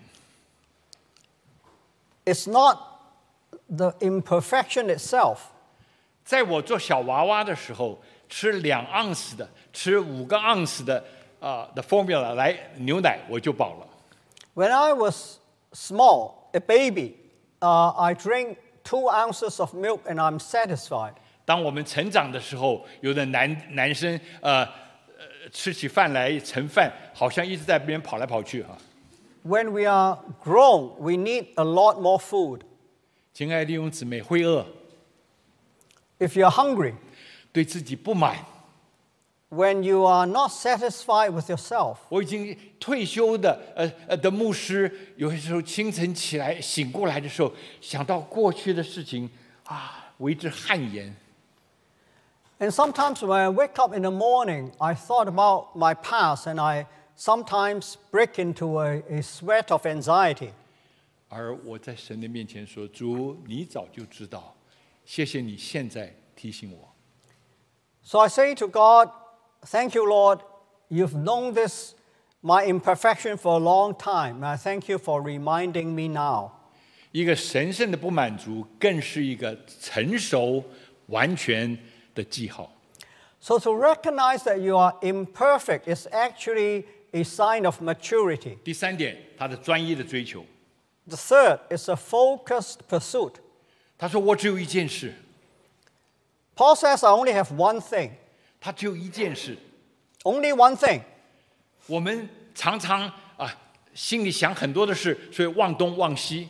[2.24, 2.78] It's not
[3.68, 5.38] the imperfection itself.
[6.24, 11.04] 在我做小娃娃的时候，吃两盎司的，吃五个盎司的
[11.40, 13.86] 啊、的 formula 来牛奶我就饱了。
[14.54, 15.38] When I was
[15.72, 17.16] small, a baby,
[17.60, 21.14] uh, I drink two ounces of milk and I'm satisfied.
[21.49, 24.07] 当我们成长的时候，有的男男生
[24.39, 28.77] 呃呃吃起饭来盛饭，好像一直在边跑来跑去哈、
[29.43, 32.61] When we are grown, we need a lot more food.
[33.33, 34.63] 亲爱的弟兄姊妹，会饿
[36.19, 36.93] ，If you're hungry,
[37.51, 38.45] 对自己不满。
[39.49, 49.27] when you are not satisfied with yourself, 我已经退休的呃呃的牧师，有些时候清晨起来醒过来的时候，想到过去的事情
[49.63, 51.11] 啊，为之汗颜。
[52.58, 56.86] and sometimes when I wake up in the morning, I thought about my past and I
[57.16, 60.52] sometimes break into a, a sweat of anxiety.
[61.28, 64.54] 而我在神的面前说：“主，你早就知道，
[65.04, 66.94] 谢谢你现在提醒我。
[68.02, 69.10] So I say to God,
[69.66, 70.40] Thank you, Lord.
[70.90, 71.94] You've known this,
[72.42, 74.36] my imperfection, for a long time.
[74.36, 76.50] And I thank you for reminding me now.
[77.12, 80.62] 一个神圣的不满足，更是一个成熟
[81.06, 81.78] 完全
[82.14, 82.72] 的记号。
[83.40, 88.56] So to recognize that you are imperfect is actually a sign of maturity.
[88.64, 90.44] 第三点，他的专一的追求。
[91.06, 93.34] The third is a focused pursuit.
[93.98, 95.14] 他说：“我只有一件事，
[96.56, 98.12] Paul says, I only have one thing.
[98.60, 99.58] 他只有一件事。
[100.22, 101.02] Only one thing.
[101.86, 103.54] 我们常常啊，
[103.92, 106.48] 心里想很多的事，所以忘东忘西。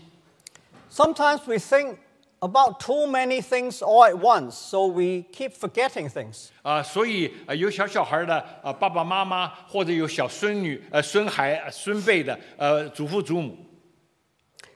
[0.90, 1.96] Sometimes we think
[2.40, 6.48] about too many things all at once, so we keep forgetting things.
[6.62, 13.56] 啊，所以呃有小小孩的啊爸爸妈妈，或者有小孙女、呃孙孩、呃孙辈的呃祖父祖母，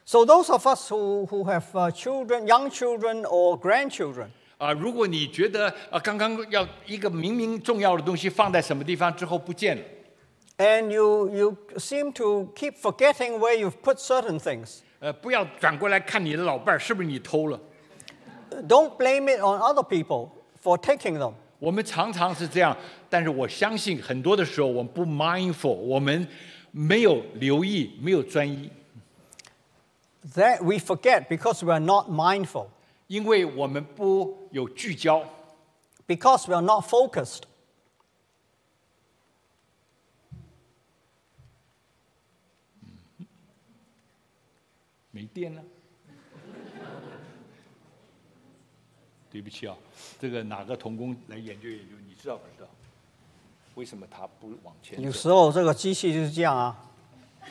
[0.06, 9.82] So those of us who, who have uh, children, young children or grandchildren, 啊，如果你觉得啊刚刚要一个明明重要的东西放在什么地方之后不见了，
[10.56, 17.60] and you, you seem to keep forgetting where you've put certain things, 呃，不要转过来看你的老伴儿是不是你偷了。
[18.66, 20.30] don't blame it on other people
[20.62, 21.32] for taking them.
[21.58, 22.76] 我们常常是这样，
[23.08, 26.26] 但是我相信很多的时候我们不 mindful，我们
[26.70, 28.70] 没有留意，没有专一，
[30.34, 32.66] That we forget because we are not mindful,
[33.06, 35.24] 因为我们不有聚焦。
[36.06, 37.42] because we are not focused.
[45.13, 45.61] 没电了。
[49.29, 49.75] 对不起啊，
[50.19, 52.67] 这个哪个童工来研究研究，你知道不知道？
[53.75, 54.99] 为什么他不往前？
[55.01, 56.75] 有时候这个机器就是这样啊。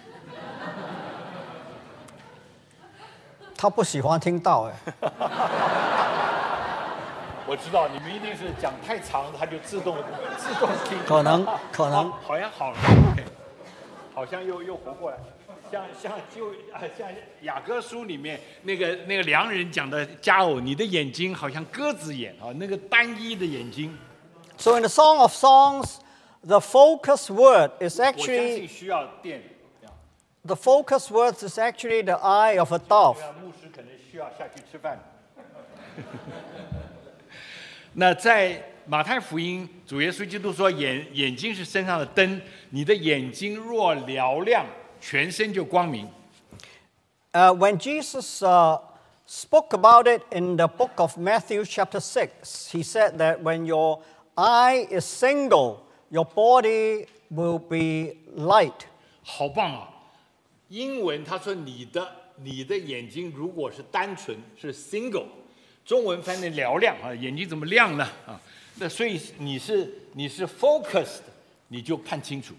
[3.57, 4.75] 他不喜欢听到哎，
[7.47, 9.97] 我知道你们一定是讲太长，他就自动
[10.37, 10.99] 自动听。
[11.07, 12.79] 可能可能好好像好了
[14.15, 15.19] 好像又又活过来，
[15.73, 17.09] 像像就啊像
[17.41, 23.97] 雅歌书里面那个那个良人讲的佳偶，你的眼睛好像鸽子眼啊，那个单一的眼睛
[24.59, 25.97] ，So in the Song of Songs,
[26.43, 29.43] the focus word is actually 信需要电。
[30.45, 33.17] the focus word is actually the eye of a dove.
[33.41, 34.99] 牧师可能需要下去吃饭。
[37.95, 44.67] 那在马太福音，主耶稣基督说眼眼睛是身上的灯，你的眼睛若嘹亮，
[45.03, 46.09] 全身就光明。
[47.33, 48.79] Uh, when Jesus uh,
[49.27, 54.01] spoke about it in the book of Matthew, chapter 6, he said that when your
[54.37, 55.79] eye is single,
[56.11, 58.87] your body will be light.
[59.25, 59.89] 好棒啊！
[60.69, 65.27] 英文他说你的你的眼睛如果是单纯是 single，
[65.85, 68.41] 中文翻译嘹亮啊，眼睛怎么亮呢啊？
[68.77, 71.21] 那所以你是你是 focused，
[71.69, 72.55] 你就看清楚。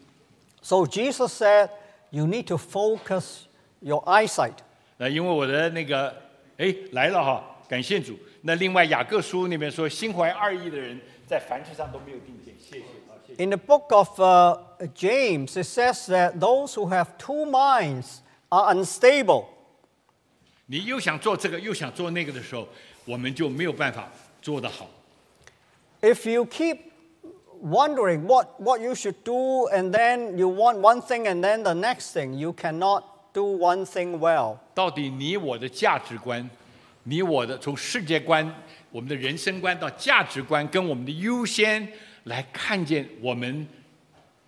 [0.62, 1.70] So Jesus said,
[2.13, 3.43] you need to focus
[3.81, 4.55] your eyesight.
[4.97, 6.15] 那因为我的那个
[6.57, 8.19] 哎来了哈，感谢主。
[8.43, 12.55] 那另外雅各书那边说，心怀二意的人在凡事上都没有定见。
[12.59, 13.45] 谢谢啊，谢谢。
[13.45, 14.59] In the book of uh,
[14.95, 19.47] James, it says that those who have two minds are unstable.
[20.67, 22.69] 你又想做这个，又想做那个的时候，
[23.05, 24.09] 我们就没有办法
[24.41, 24.89] 做得好。
[26.01, 26.79] If you keep
[27.63, 31.75] wondering what, what you should do, and then you want one thing and then the
[31.75, 34.59] next thing, you cannot do one thing well.
[34.75, 36.49] 到底你我的价值观，
[37.05, 38.55] 你我的从世界观、
[38.91, 41.87] 我们的人生观到价值观，跟我们的优先
[42.25, 43.67] 来看见我们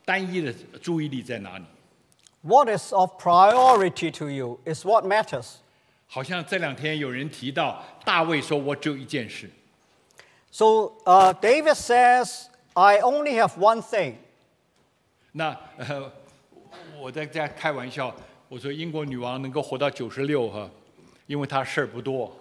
[0.04, 1.64] 单一的注意力在哪里。
[2.42, 5.56] What is of priority to you is what matters.
[6.06, 9.50] 好像这两天有人提到大卫说：“我只有一件事。
[10.50, 14.14] So uh, David says, I only have one thing.
[15.32, 16.10] ”那呃，
[17.00, 18.14] 我在在开玩笑，
[18.48, 20.68] 我说英国女王能够活到九十六哈，
[21.26, 22.36] 因为她事儿不多。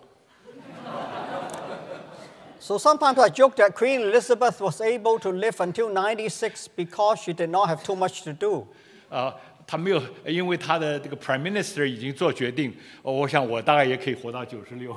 [2.60, 7.34] So sometimes I joke that Queen Elizabeth was able to live until 96 because she
[7.34, 8.68] did not have too much to do.
[9.10, 9.34] 啊，
[9.66, 14.96] 他没有，因为他的这个 Prime Minister 已经做决定，哦我想我大概也可以活到九十六。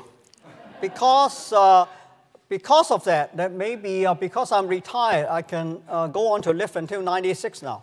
[0.81, 1.87] Because, uh,
[2.49, 6.53] because of that, that maybe uh, because I'm retired, I can uh, go on to
[6.53, 7.83] live until 96 now.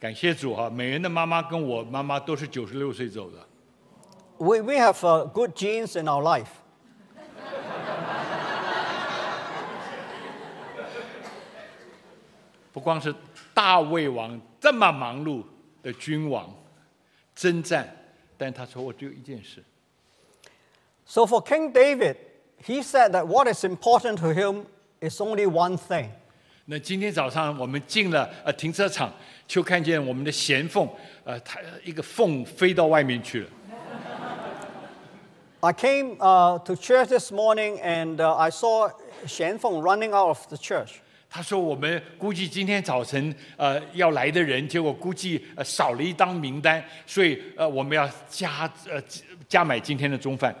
[0.00, 3.38] 感谢主哈，美人的妈妈跟我妈妈都是九十六岁走的。
[4.38, 6.48] We, we have uh, good genes in our life.
[12.72, 13.14] 不光是
[13.54, 15.44] 大卫王这么忙碌
[15.80, 16.52] 的君王
[17.32, 17.88] 征战，
[18.36, 19.62] 但他说我只有一件事，
[21.06, 22.16] So for King David,
[22.66, 24.64] he said that what is important to him
[25.00, 26.08] is only one thing.
[26.66, 29.12] 那今天早上我们进了呃停车场，
[29.46, 30.88] 就看见我们的贤凤，
[31.24, 33.48] 呃，它一个凤飞到外面去了。
[35.60, 38.90] I came uh, to church this morning and uh, I saw
[39.26, 41.00] Shen Feng running out of the church.
[41.28, 49.02] 他说我们估计今天早晨呃要来的人，结果估计呃少了一张名单，所以呃我们要加呃
[49.48, 50.54] 加买今天的中饭。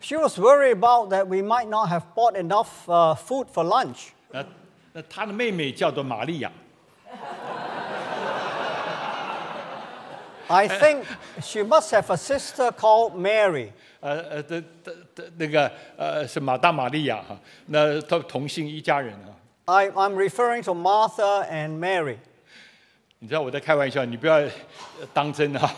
[0.00, 4.12] She was worried about that we might not have bought enough uh, food for lunch.
[4.30, 4.44] 那
[4.92, 6.52] 那他的妹妹叫做玛利亚，
[10.48, 11.04] I think
[11.40, 13.70] she must have a sister called Mary.
[14.00, 19.32] 呃呃的的的那个呃是马大玛利亚哈，那他同姓一家人啊。
[19.64, 22.18] I, I'm referring to Martha and Mary.
[23.20, 24.50] 你知道我在开玩笑，你不要呃
[25.14, 25.70] 当真啊。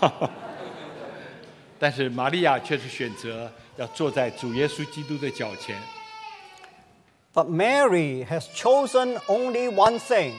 [1.78, 5.81] 但是玛利亚却是选择 要坐在主耶稣基督的脚前。
[7.33, 10.33] But Mary has chosen only one thing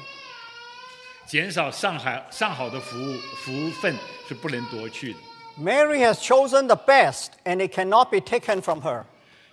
[1.27, 3.97] 减少上海上好的服务福分
[4.29, 5.19] 是不能夺去的。
[5.59, 9.05] Mary has chosen the best, and it cannot be taken from her.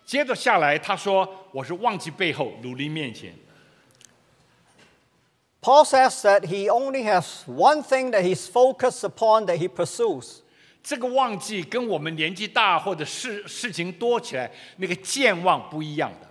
[0.06, 3.34] 接着下来，他说：“我是忘记背后，努力面前。
[5.62, 10.40] Paul says that he only has one thing that he's focused upon that he pursues.
[10.90, 16.28] ”这个忘记跟我们年纪大或者事事情多起来那个健忘不一样的。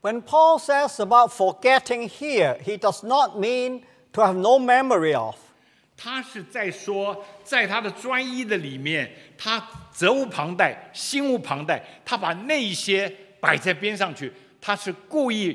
[0.00, 3.82] When Paul says about forgetting here, he does not mean
[4.12, 5.36] to have no memory of.
[5.94, 9.62] 他是在说，在他的专一的里面，他
[9.92, 15.54] 责无旁贷、心无旁贷，他把那一些摆在边上去，他是故意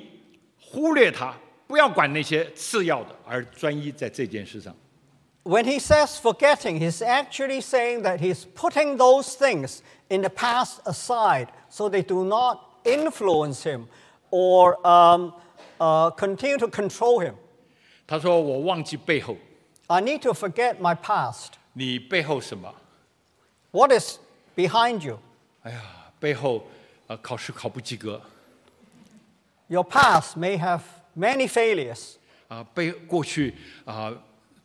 [0.61, 1.35] 忽略他，
[1.65, 4.75] 不要管那些次要的，而专一在这件事上。
[5.46, 11.48] When he says forgetting, he's actually saying that he's putting those things in the past aside
[11.68, 13.88] so they do not influence him
[14.30, 15.34] or um,
[15.80, 17.34] uh, continue to control him.
[18.06, 19.36] 他说：“我忘记背后，
[19.88, 21.54] I need to forget my past.
[21.72, 22.72] 你背后什么？
[23.72, 24.18] What is
[24.54, 25.18] behind you?
[25.62, 25.80] 哎呀，
[26.20, 26.64] 背后
[27.08, 28.20] 呃考试考不及格
[29.68, 30.82] Your past may have
[31.16, 32.16] many failures.
[32.48, 33.54] 啊，背过去
[33.84, 34.12] 啊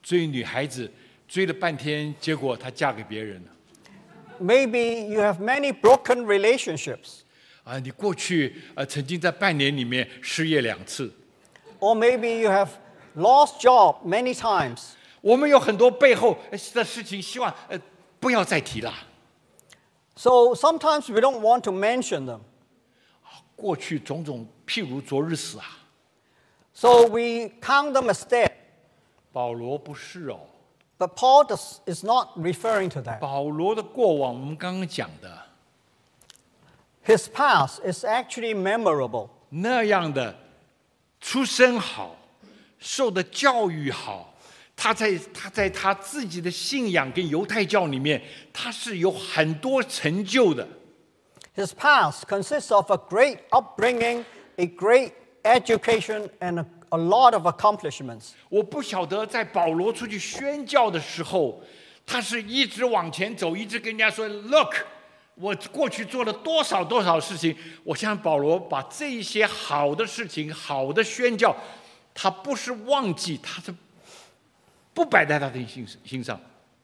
[0.02, 0.90] 追女孩子
[1.28, 3.50] 追了半天，结果她嫁给别人了。”
[4.40, 7.20] Maybe you have many broken relationships.
[7.64, 11.12] 啊，你过去呃曾经在半年里面失业两次
[11.78, 12.70] ，Or maybe you have
[13.14, 14.94] lost job many times.
[15.20, 17.80] 我们有很多背后呃的事情，希望呃
[18.18, 18.92] 不要再提了。
[20.16, 22.40] So sometimes we don't want to mention them.
[23.54, 25.78] 过去种种，譬如昨日死啊
[26.74, 28.50] ，So we count them as dead.
[29.31, 30.39] 保罗不是哦，
[30.97, 33.19] But Paul does, is not referring to that.
[33.19, 35.43] 保罗的过往，我们刚刚讲的
[37.05, 39.29] His past is actually memorable.
[39.49, 40.35] 那样的
[41.21, 42.15] 出身好，
[42.79, 44.33] 受的教育好，
[44.75, 50.67] 他在他在他自己的信仰跟犹太教里面，他是有很多成就的。
[51.55, 54.25] His past consists of a great upbringing,
[54.57, 58.29] a great education, and a, a lot of accomplishments.
[58.49, 61.61] 我不晓得在保罗出去宣教的时候，
[62.05, 64.75] 他是一直往前走，一直跟人家说：“Look，
[65.35, 71.55] 我过去做了多少多少事情。”我相信保罗把这一些好的事情、好的宣教，
[72.13, 73.73] 他不是忘记，他是
[74.93, 76.39] 不摆在他的心心上。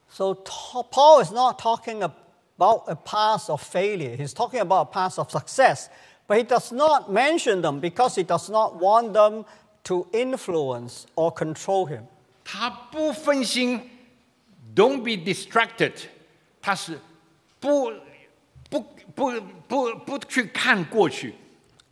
[0.09, 4.15] So ta- Paul is not talking about a past of failure.
[4.15, 5.87] He's talking about a past of success.
[6.27, 9.45] But he does not mention them because he does not want them
[9.87, 12.03] to influence or control him.
[12.43, 13.89] 他不分心，
[14.75, 15.93] Don't be distracted，
[16.61, 16.99] 他是
[17.59, 17.91] 不
[18.69, 18.81] 不
[19.15, 21.35] 不不不去看过去。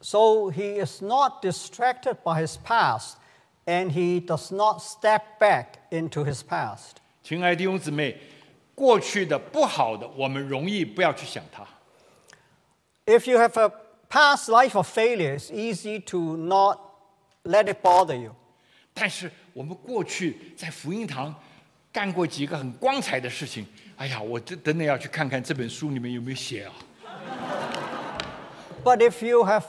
[0.01, 3.17] So he is not distracted by his past
[3.65, 6.97] and he does not step back into his past.
[7.23, 8.19] 亲爱的弟兄姊妹，
[8.73, 11.67] 过去的不好的，我们容易不要去想它。
[13.05, 13.71] If you have a
[14.09, 16.79] past life of failure, it's easy to not
[17.45, 18.35] let it bother you.
[18.93, 21.33] 但是我们过去在福音堂
[21.91, 23.65] 干过几个很光彩的事情，
[23.97, 26.73] 哎呀，我这等等要去看看这本书里面有没有写啊。
[28.83, 29.65] But if you have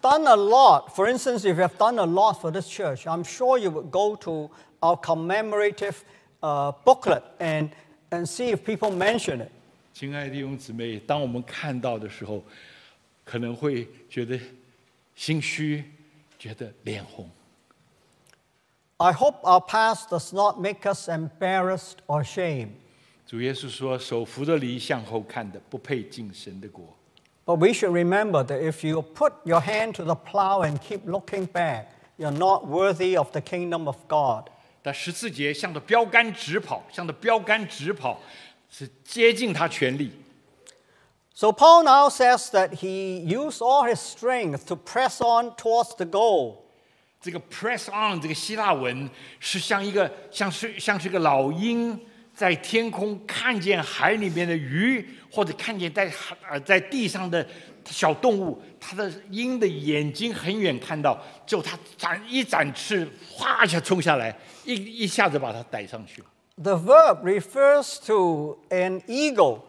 [0.00, 3.24] done a lot, for instance, if you have done a lot for this church, I'm
[3.24, 4.50] sure you would go to
[4.80, 5.96] our commemorative
[6.40, 7.70] uh, booklet and,
[8.10, 9.50] and see if people mention it.
[9.92, 12.42] 亲爱的弟兄姊妹，当我们看到的时候，
[13.24, 14.38] 可能会觉得
[15.14, 15.84] 心虚，
[16.47, 17.29] 觉得脸红。
[18.97, 22.71] I hope our past does not make us embarrassed or ashamed.
[23.25, 26.95] 主耶稣说：“手扶着犁向后看的，不配进神的国。
[27.45, 31.47] But we should remember that if you put your hand to the plow and keep looking
[31.47, 31.87] back,
[32.17, 34.49] you're not worthy of the kingdom of God.
[34.81, 38.21] ”但十四节向着标杆直跑，向着标杆直跑，
[38.69, 40.11] 是接近他权力。
[41.39, 46.63] So Paul now says that he used all his strength to press on towards the goal.
[47.21, 49.07] 这个 press on 这个希腊文
[49.39, 51.99] 是像一个像是像是一个老鹰
[52.33, 57.45] 在天空看见海里面的鱼，或者看见在海呃在地上的
[57.85, 64.35] 小动物，它的鹰的眼睛很远看到，就它展一展翅，哗一下冲下来，
[64.65, 66.27] 一一下子把它逮上去了。
[66.55, 69.59] The verb refers to an eagle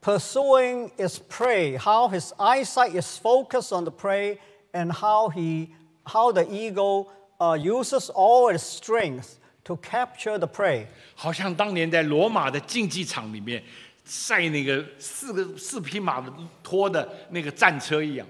[0.00, 4.38] pursuing its prey, how his eyesight is focused on the prey,
[4.72, 5.74] and how, he,
[6.06, 10.86] how the eagle uh, uses all its strength to capture the prey.
[11.14, 13.62] 好像当年在罗马的竞技场里面
[14.04, 16.32] 赛那个四个四匹马的
[16.62, 18.26] 拖的那个战车一样。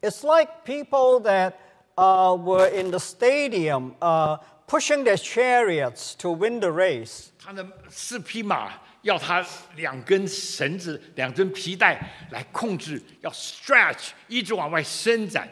[0.00, 1.54] It's like people that
[1.96, 4.38] uh, were in the stadium uh,
[4.68, 7.30] pushing their chariots to win the race.
[7.42, 9.45] 他的四匹马 要他
[9.75, 15.47] 两根绳子、两根皮带来控制，要 stretch，一直往外伸展。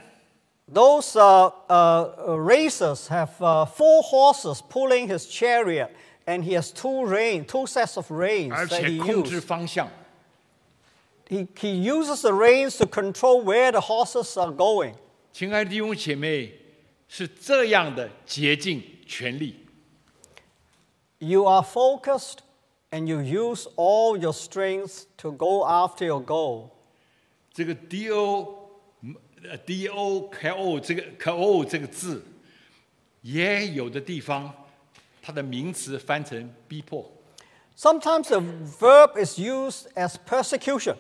[0.74, 5.90] Those uh, uh, racers have uh, four horses pulling his chariot,
[6.26, 9.42] and he has two rein, two sets of reins 而 that 且 he 控制 uses.
[9.42, 9.90] 方向。
[11.28, 14.94] He, he uses the reins to control where the horses are going.
[15.34, 16.54] 亲爱的弟兄姐妹，
[17.10, 19.66] 是这样的竭尽全力。
[21.20, 22.40] You are focused,
[22.91, 26.71] and you use all your strength to go after your goal.
[27.53, 28.71] 这个 D O
[29.49, 32.25] 呃 D O K O 这个 K O 这个字，
[33.23, 34.53] 也有的地方
[35.23, 37.11] 它的名词翻成逼迫。
[37.77, 40.97] Sometimes the verb is used as persecution.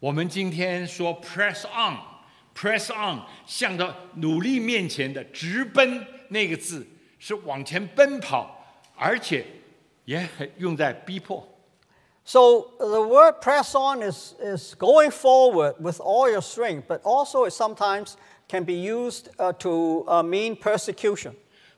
[0.00, 6.86] 我们今天说 press on，press on，向着努力面前的直奔那个字
[7.18, 8.64] 是往前奔跑，
[8.94, 9.44] 而且
[10.04, 11.46] 也很用在逼迫。
[12.24, 17.46] So the word press on is, is going forward with all your strength, but also
[17.46, 18.16] it sometimes
[18.48, 21.32] can be used uh, to uh, mean persecution.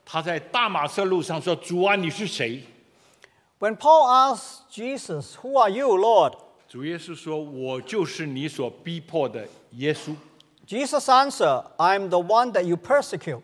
[0.04, 2.64] 他在大马色路上说：“主啊，你是谁
[3.60, 6.34] When Paul asks Jesus, Who are you, Lord?
[6.68, 10.16] 主耶稣说：“我就是你所逼迫的耶稣。
[10.66, 13.42] Jesus answered, I'm the one that you persecute.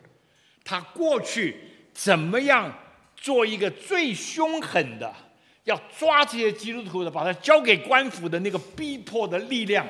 [0.65, 1.57] ”他过去
[1.93, 2.75] 怎么样
[3.22, 5.14] 做一个最凶狠的，
[5.66, 9.88] 要抓这些基督徒的，把他交给官府的那个逼迫的力量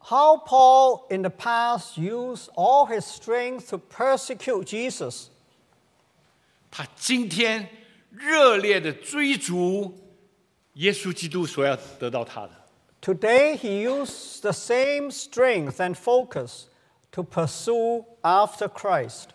[0.00, 5.28] ，How Paul in the past used all his strength to persecute Jesus.
[6.68, 7.68] 他今天
[8.10, 9.96] 热烈的追逐
[10.74, 12.50] 耶稣基督所要得到他的。
[13.00, 16.64] Today, he used the same strength and focus
[17.12, 19.28] to pursue after Christ.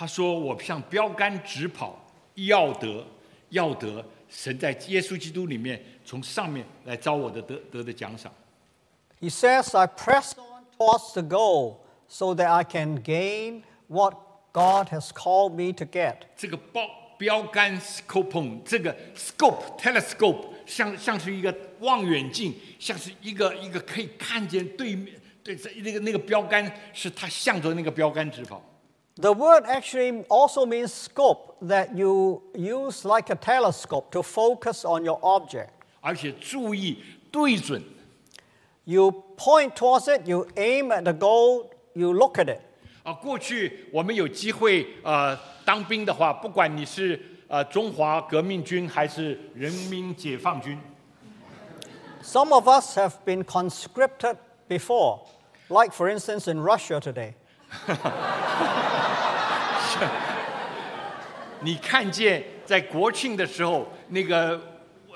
[0.00, 1.94] 他说：“我向标杆直跑，
[2.34, 3.06] 要得，
[3.50, 8.32] 要得神在耶稣基督里面从上面来招我的得得的奖赏。
[9.20, 14.14] He says, I press on towards the goal so that I can gain what
[14.54, 16.16] God has called me to get.
[16.34, 25.14] 这个标标杆 scope，这个 scope telescope 像像是一个望远镜，像是一个一个可以看见对面
[25.44, 28.64] 对这那个那个标杆是他向着那个标杆直跑。
[29.19, 35.19] The word actually also means scope, that you use like a telescope to focus on your
[35.21, 35.69] object.
[36.01, 37.81] 而且注意对准。
[38.83, 42.59] You point towards it, you aim at the goal, you look at it.
[43.03, 50.77] 啊，过去我们有机会呃当兵的话，不管你是呃中华革命军还是人民解放军，
[52.21, 54.37] Some of us have been conscripted
[54.67, 55.21] before,
[55.69, 57.35] like for instance in Russia today.
[61.60, 64.60] 你看见在国庆的时候，那个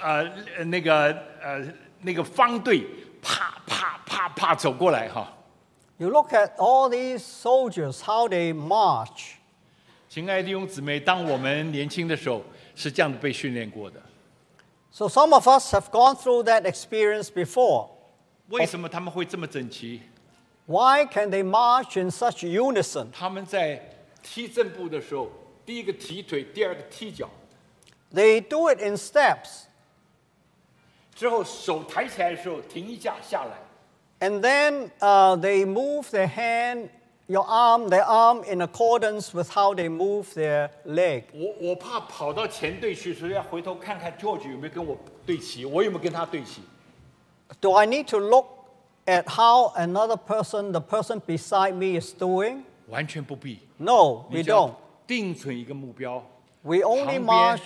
[0.00, 1.64] 呃呃那个呃
[2.02, 2.84] 那个方队
[3.22, 5.32] 啪啪啪啪走过来哈。
[5.96, 9.36] You look at all these soldiers, how they march.
[10.08, 12.42] 亲爱的弟兄姊妹，当我们年轻的时候
[12.74, 14.00] 是这样子被训练过的。
[14.90, 17.88] So some of us have gone through that experience before.
[18.48, 20.02] 为什么他们会这么整齐
[20.66, 23.06] ？Why can they march in such unison?
[23.12, 25.29] 他们在踢正步的时候，
[25.65, 27.29] 第一个踢腿，第二个踢脚，
[28.13, 29.63] They do it in steps.
[31.15, 33.57] 之后手抬起来的时候停一下下来。
[34.19, 36.89] And then uh, they move their hand,
[37.27, 41.23] your arm, their arm in accordance with how they move their leg.
[41.33, 46.61] 我我怕跑到前队去，所以要回头看看 George 有没有跟我对齐，我有没有跟他对齐。
[47.61, 48.45] Do I need to look
[49.05, 52.63] at how another person, the person beside me, is doing?
[52.88, 54.74] 完全不必，No, we don't.
[55.06, 56.24] 定存一个目标
[56.62, 57.60] ，We only march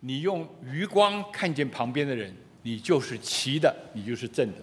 [0.00, 4.58] 你用余光看见旁边的人，你就是齐的，你就是正的。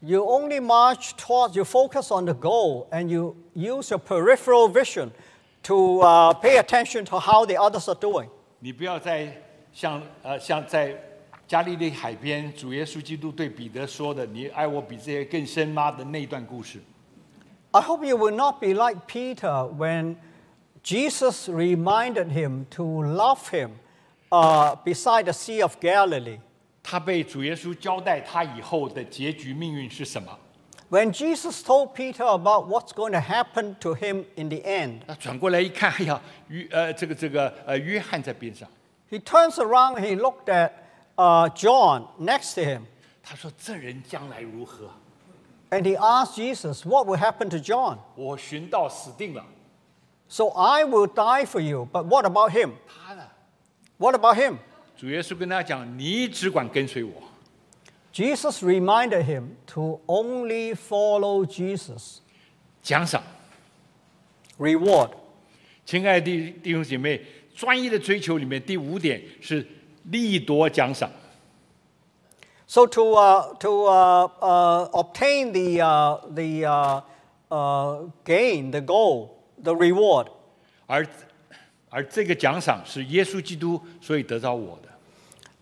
[0.00, 5.10] You only march towards, you focus on the goal, and you use your peripheral vision
[5.64, 8.28] to uh, pay attention to how the others are doing.
[8.60, 10.98] 你不要再像呃像在
[11.46, 16.80] 加利利海边，主耶稣基督对彼得说的“你爱我比这些更深吗”的那一段故事。
[17.71, 20.15] I hope you will not be like Peter when
[20.81, 23.79] Jesus reminded him to love him
[24.31, 26.39] uh, beside the Sea of Galilee.
[26.81, 30.37] 他被主耶稣交代他以后的结局命运是什么？
[30.91, 38.69] When Jesus told Peter about what's going to happen to him in the end, 他转过来一看，哎呀，约呃这个这个呃约翰在边上，
[39.09, 40.71] he turns around and he looked at
[41.15, 42.81] uh, John next to him
[43.23, 44.91] 他说：“这人将来如何？
[45.71, 47.97] and he asked Jesus, What will happen to John?
[48.15, 49.45] 我寻到死定了。
[50.27, 52.71] So I will die for you, but what about him?
[52.87, 53.23] 他呢？
[53.97, 54.57] What about him?
[54.97, 57.11] 主耶稣跟他讲：你只管跟随我。
[58.13, 62.19] Jesus reminded him to only follow Jesus.
[62.81, 63.21] 奖赏，
[64.57, 65.11] Reward.
[65.85, 67.21] 亲爱的弟弟兄姐妹，
[67.53, 69.67] 专一的追求里面第五点是
[70.05, 71.11] 利夺奖赏。
[72.69, 77.01] So to, uh, to uh, uh, obtain the, uh, the uh,
[77.51, 80.27] uh, gain, the goal, the reward,
[80.87, 81.05] 而
[81.89, 84.89] 而这个奖赏是耶稣基督所以得到我的。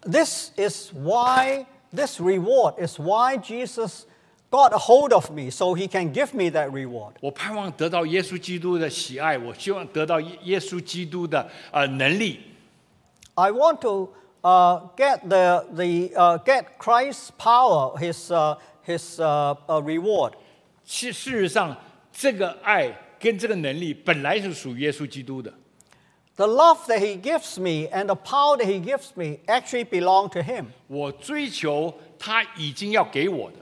[0.09, 4.05] this is why, this reward is why Jesus
[4.49, 7.13] got a hold of me so he can give me that reward.
[7.21, 12.39] 我盼望得到耶稣基督的喜爱，我希望得到耶耶稣基督的呃能力。
[13.35, 14.09] I want to uh,
[14.95, 20.33] get, the, the, uh, get Christ's power, his, uh, his uh, uh, reward.
[20.83, 21.77] 其事实上，
[22.11, 25.53] 这个爱跟这个能力本来是属于耶稣基督的。
[26.35, 30.29] The love that he gives me and the power that he gives me actually belong
[30.29, 30.65] to him.
[30.87, 33.57] 我追求他已经要给我的。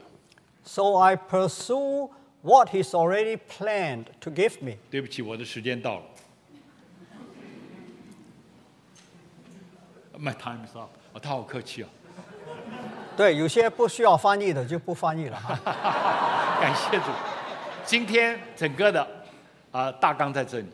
[0.64, 2.10] So I pursue
[2.40, 4.78] what he's already planned to give me.
[4.90, 6.02] 对不起，我的时间到了。
[10.19, 10.89] My time is up。
[11.13, 11.87] 哦，他好客气哦，
[13.15, 15.57] 对，有些不需要翻译的就不翻译了哈。
[16.59, 17.05] 感谢主。
[17.85, 19.07] 今天整个的
[19.71, 20.67] 啊、大纲在这里。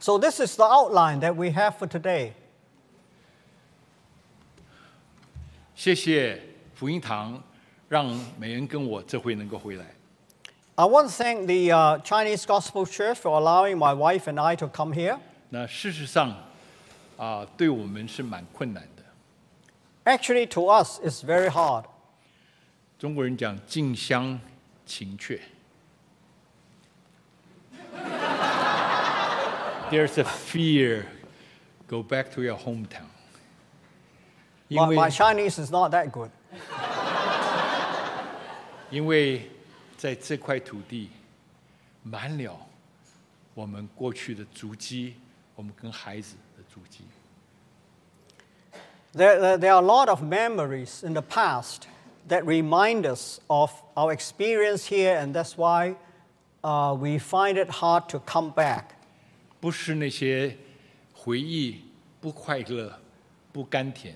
[0.00, 2.32] So this is the outline that we have for today.
[5.74, 6.40] 谢谢
[6.74, 7.42] 福音堂，
[7.88, 8.06] 让
[8.38, 9.84] 美恩跟我这回能够回来。
[10.76, 14.68] I want to thank the uh, Chinese Gospel Church for allowing my wife and I to
[14.68, 15.18] come here.
[15.50, 16.36] 那事实上，
[17.18, 19.02] 啊，对我们是蛮困难的。
[20.04, 21.84] Actually, to us, it's very hard.
[22.98, 24.40] 中国人讲近乡
[24.86, 25.40] 情怯。
[29.90, 31.06] There's a fear.
[31.86, 33.08] Go back to your hometown.
[34.68, 36.30] 因 My, Chinese is not that good.
[38.90, 39.50] 因为
[39.96, 41.10] 在这块土地
[42.02, 42.58] 满了
[43.54, 45.16] 我们过去的足迹，
[45.54, 46.36] 我们跟孩子。
[49.15, 51.87] There, there, there are a lot of memories in the past
[52.27, 55.97] that remind us of our experience here, and that's why
[56.63, 58.95] uh, we find it hard to come back.
[59.61, 60.57] 不是那些
[61.13, 61.81] 回忆
[62.19, 62.99] 不快乐、
[63.51, 64.15] 不甘甜，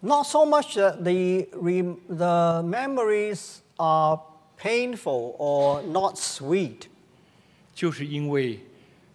[0.00, 4.20] Not so much that the, re, the memories are
[4.58, 6.88] painful or not sweet,
[7.74, 8.60] 就是因为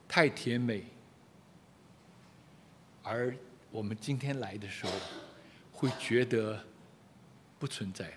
[0.08, 0.86] 太甜美，
[3.06, 3.36] 而
[3.72, 4.92] 我们今天来的时候，
[5.72, 6.60] 会觉得
[7.60, 8.14] 不存在了。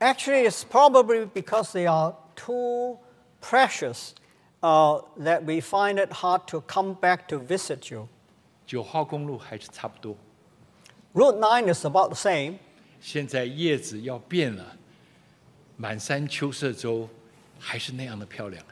[0.00, 2.98] Actually, it's probably because they are too
[3.40, 4.12] precious
[4.60, 8.08] uh, that we find it hard to come back to visit you.
[8.64, 10.16] 九号公路还是差不多，
[11.14, 12.58] Route 9 is about the same.
[13.00, 14.76] 现在叶子要变了，
[15.76, 17.08] 满山秋色州
[17.58, 18.64] 还是那样的漂亮。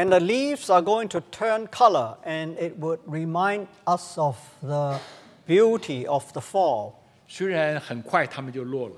[0.00, 4.98] And the leaves are going to turn color, and it would remind us of the
[5.46, 6.94] beauty of the fall.
[7.26, 8.94] 虽然很快它们就落了，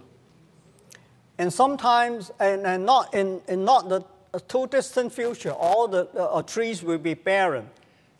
[1.36, 4.02] And sometimes, and, and not in, in not the
[4.48, 7.64] too distant future, all the uh, trees will be barren.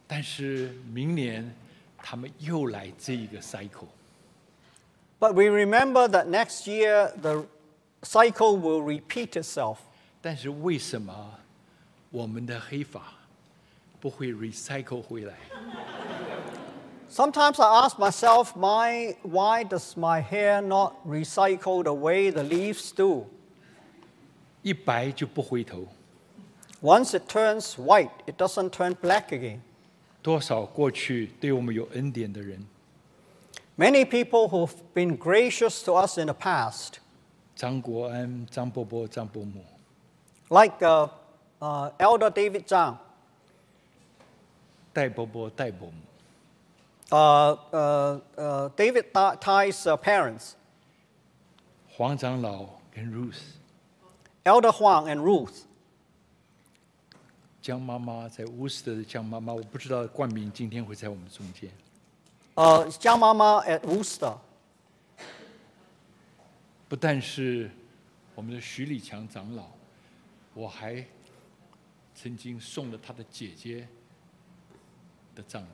[0.06, 1.52] 但是明年
[1.98, 3.89] 它们又来这一个 cycle。
[5.18, 7.44] But we remember that next year the
[8.05, 9.78] cycle will repeat itself.
[10.22, 11.35] 但是为什么
[12.12, 13.02] 我们的黑发
[14.01, 15.35] 不会 recycle 回来？
[17.10, 22.90] Sometimes I ask myself, my, why does my hair not recycle the way the leaves
[22.94, 23.26] do?
[24.62, 25.86] 一白就不回头，
[26.82, 29.60] Once it turns white, it doesn't turn black again.
[30.20, 32.66] 多少过去对我们有恩典的人，
[33.78, 36.94] Many people who've been gracious to us in the past,
[37.56, 39.64] 张国安、张伯伯、张伯母，
[40.51, 41.09] like uh,
[41.64, 42.98] uh, Elder David Zhang,
[44.91, 45.95] 戴伯伯、戴伯母
[47.10, 50.56] ，uh, uh, uh, David Tai's uh, parents,
[51.90, 55.64] 黄长老跟 Ruth，Elder Huang and Ruth,
[57.61, 61.72] 江妈妈在乌斯特的江妈妈，我不知道冠名今天会在我们中间。
[62.56, 64.35] uh, Jiang Mama at Worcester,
[66.90, 67.72] 不但是
[68.35, 69.64] 我们的徐礼强长老，
[70.53, 71.03] 我还
[72.15, 73.88] 曾经送了他的姐姐
[75.35, 75.68] 的葬礼。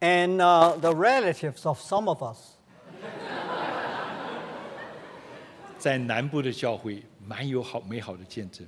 [0.00, 2.56] and uh, the relatives of some of us.
[5.78, 8.66] 在南部的教会蛮有好美好的见证。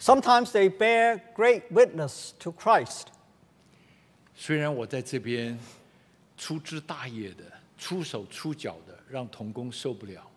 [0.00, 3.08] Sometimes they bear great witness to Christ.
[4.34, 5.58] 虽然我在这边
[6.36, 7.44] 粗枝大叶的、
[7.76, 10.28] 出手出脚的，让童工受不了，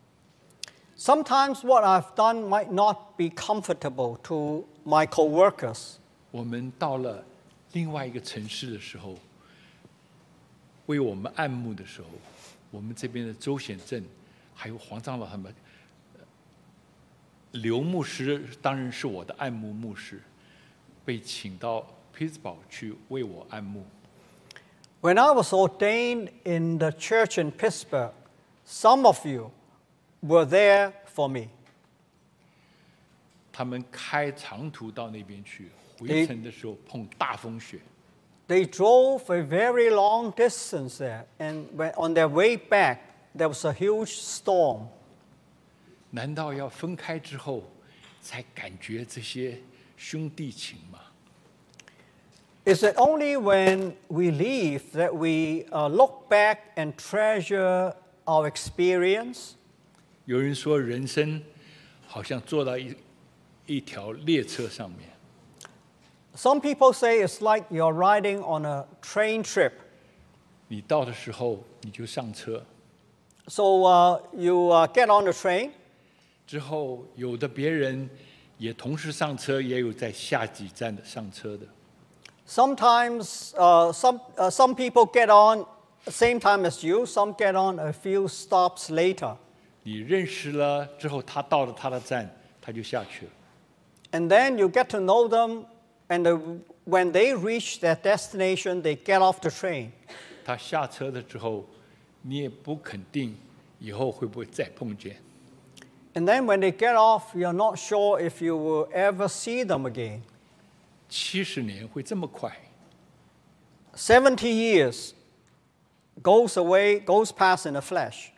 [0.97, 5.95] Sometimes what I've done might not be comfortable to my coworkers.
[6.31, 7.25] 我们到了
[7.73, 9.17] 另外一个城市的时候，
[10.87, 12.09] 为我们按牧的时候，
[12.71, 14.05] 我们这边的周显正
[14.55, 15.55] 还有黄长老他们，
[16.19, 16.21] 呃
[17.53, 20.21] 刘牧师当然是我的按牧牧师，
[21.05, 23.85] 被请到匹兹堡去为我按牧。
[25.01, 28.13] When I was ordained in the church in Pittsburgh,
[28.67, 29.51] some of you
[30.25, 31.49] were there for me.
[33.53, 37.79] 他们开长途到那边去，回诶程的时候碰大风雪，
[38.49, 42.99] They drove a very long distance there, and when, on their way back,
[43.37, 44.89] there was a huge storm.
[46.11, 47.63] 难道要分开之后
[48.21, 49.59] 才感觉这些
[49.97, 50.99] 兄弟情吗？
[52.65, 57.95] Is it only when we leave that we uh, look back and treasure
[58.25, 59.55] our experience?
[60.26, 61.42] 有人说人生
[62.08, 62.96] 好像坐到一
[63.68, 65.10] 一条列车上面
[66.36, 69.72] ，Some people say it's like you're riding on a train trip.
[70.68, 72.66] 你到的时候你就上车
[73.48, 75.70] ，So uh, you uh, get on the train,
[76.48, 78.10] 之后有的别人
[78.58, 81.68] 也同时上车，也有在下几站的上车的。
[82.48, 85.66] Sometimes uh, some, uh, some people get on
[86.04, 89.36] the same time as you, some get on a few stops later.
[89.85, 92.29] 你认识了之后，他到了他的站，
[92.61, 93.33] 他就下去了。
[94.13, 95.67] And then you get to know them
[96.11, 99.93] And the, when they reach their destination, they get off the train.
[100.45, 101.65] 他下车了之后，
[102.23, 103.37] 你也不肯定
[103.79, 105.17] 以后会不会再碰见。
[106.15, 109.89] And then when they get off, you're not sure if you will ever see them
[109.89, 110.23] again.
[111.09, 112.59] 七十年会这么快？
[113.95, 115.13] 70 years
[116.21, 118.33] goes away, goes past in a flash.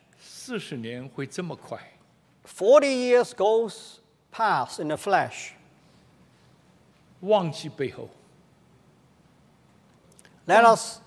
[0.47, 1.77] 四十年会这么快？
[2.47, 3.97] 40 years goes
[4.31, 5.51] past in a flash.
[7.21, 8.09] 忘记背后，
[10.45, 10.99] Let us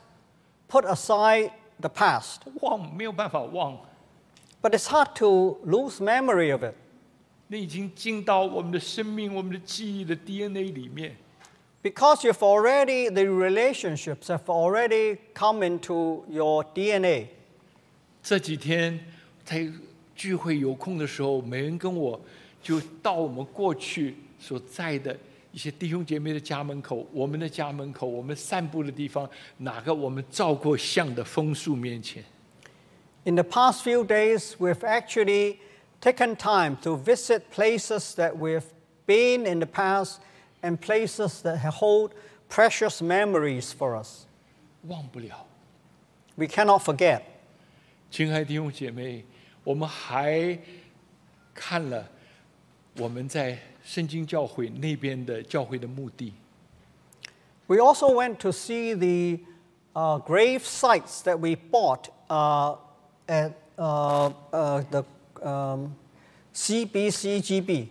[0.69, 1.51] put aside
[1.81, 2.41] the past.
[2.61, 3.79] 忘没有办法忘，
[4.63, 6.75] But it's hard to lose memory of it
[7.49, 11.17] 那已经进到我们的生命、我们的记忆的 DNA 里面。
[11.83, 17.29] because you've already, the relationships have already come into your DNA.
[18.23, 18.99] 这几天
[19.52, 19.68] 在
[20.16, 22.18] 聚会有空的时候，每人跟我
[22.64, 25.14] 就到我们过去所在的
[25.52, 32.24] 一些弟兄姐妹的家门口，我们的家门口，我们散步的地方，哪个我们照过相的枫树面前
[33.26, 35.58] ，In the past few days, we've actually
[36.00, 38.64] taken time to visit places that we've
[39.06, 40.20] been in the past
[40.62, 42.12] and places that hold
[42.48, 44.28] precious memories for us.
[44.88, 45.46] 忘不了。
[46.36, 47.24] We cannot forget.
[48.10, 49.26] 亲爱的弟兄姐妹，
[49.64, 50.58] 我们还
[51.54, 52.08] 看了
[52.98, 56.34] 我们在圣经教会那边的教会的墓地。
[57.68, 59.44] We also went to see the
[59.94, 62.76] uh, grave sites that we bought uh,
[63.28, 65.04] at uh, uh, the
[65.42, 65.92] um,
[66.54, 67.88] CBCGB.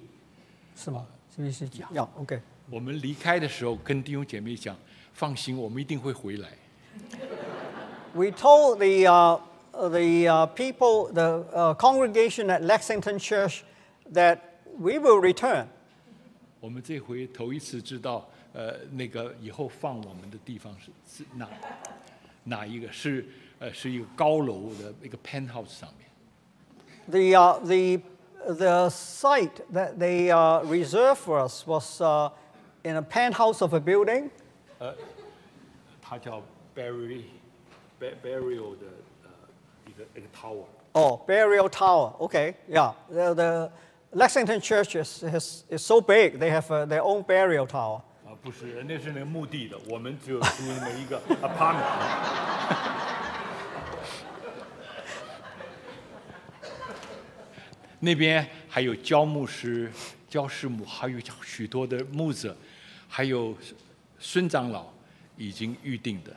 [0.77, 1.07] 是吗
[1.37, 1.83] ？CBCG.
[1.93, 2.41] Yeah, okay.
[2.71, 4.77] 我们离开的时候，跟弟兄姐妹讲：
[5.15, 6.51] 放心，我们一定会回来。
[8.13, 9.41] We told the, uh,
[9.74, 13.64] the uh, people, the uh, congregation at Lexington Church,
[14.12, 14.40] that
[14.80, 15.68] we will return.
[16.60, 21.48] 我们这回头一次知道，呃，那个以后放我们的地方是是哪
[22.44, 22.92] 哪一个？
[22.92, 23.26] 是
[23.60, 26.10] 呃，是一个高楼的一个 penthouse 上面。
[27.08, 28.02] The, uh, the,
[28.52, 32.32] the site that they uh, reserved for us was uh,
[32.84, 34.30] in a penthouse of a building.
[36.02, 36.42] 它叫
[36.76, 37.24] Barry
[38.00, 38.88] Ba- Burial 的
[40.00, 40.66] 呃一个一个 tower。
[40.94, 42.14] Oh, burial tower.
[42.20, 42.94] Okay, yeah.
[43.10, 43.72] The, the
[44.14, 48.02] Lexington Church is, is, is so big, they have uh, their own burial tower.
[48.26, 51.84] 啊，不是，那是那个墓地的，我们只有租那么一个 apartment。
[58.00, 59.92] 那边还有焦牧师、
[60.30, 62.56] 焦师母，还有许多的牧者，
[63.08, 63.54] 还有
[64.20, 64.86] 孙长老
[65.36, 66.32] 已经预定的。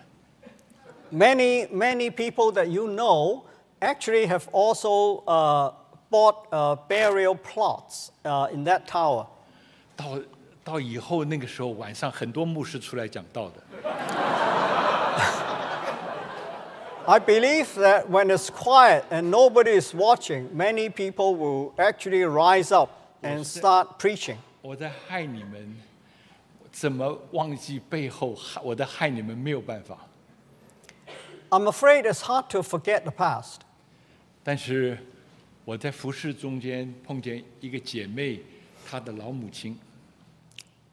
[1.13, 3.43] Many, many people that you know
[3.83, 5.73] actually have also uh,
[6.11, 9.27] bought uh, burial plots uh, in that tower.
[9.97, 10.19] 到
[10.65, 13.55] 到以后那个时候晚上，很多牧师出来讲道的。
[17.07, 22.71] I believe that when it's quiet and nobody is watching, many people will actually rise
[22.71, 22.91] up
[23.23, 24.37] and start preaching.
[24.61, 25.75] 我在害你们，
[26.71, 28.37] 怎么忘记背后？
[28.63, 29.97] 我在害你们没有办法。
[31.49, 33.61] I'm afraid it's hard to forget the past.
[34.44, 34.98] 但是
[35.66, 38.40] 我在服饰中间碰见一个姐妹，
[38.86, 39.80] 她的老母亲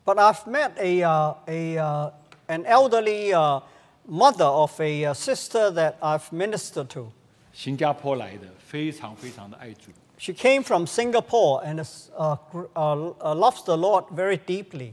[0.05, 2.13] ，But I've met a, uh, a, uh,
[2.47, 3.63] an elderly uh,
[4.09, 7.11] mother of a uh, sister that I've ministered to.
[7.53, 9.91] 新加坡来的，非常非常的爱主。
[10.19, 12.37] She came from Singapore and is, uh,
[12.75, 14.93] uh, uh, loves the Lord very deeply.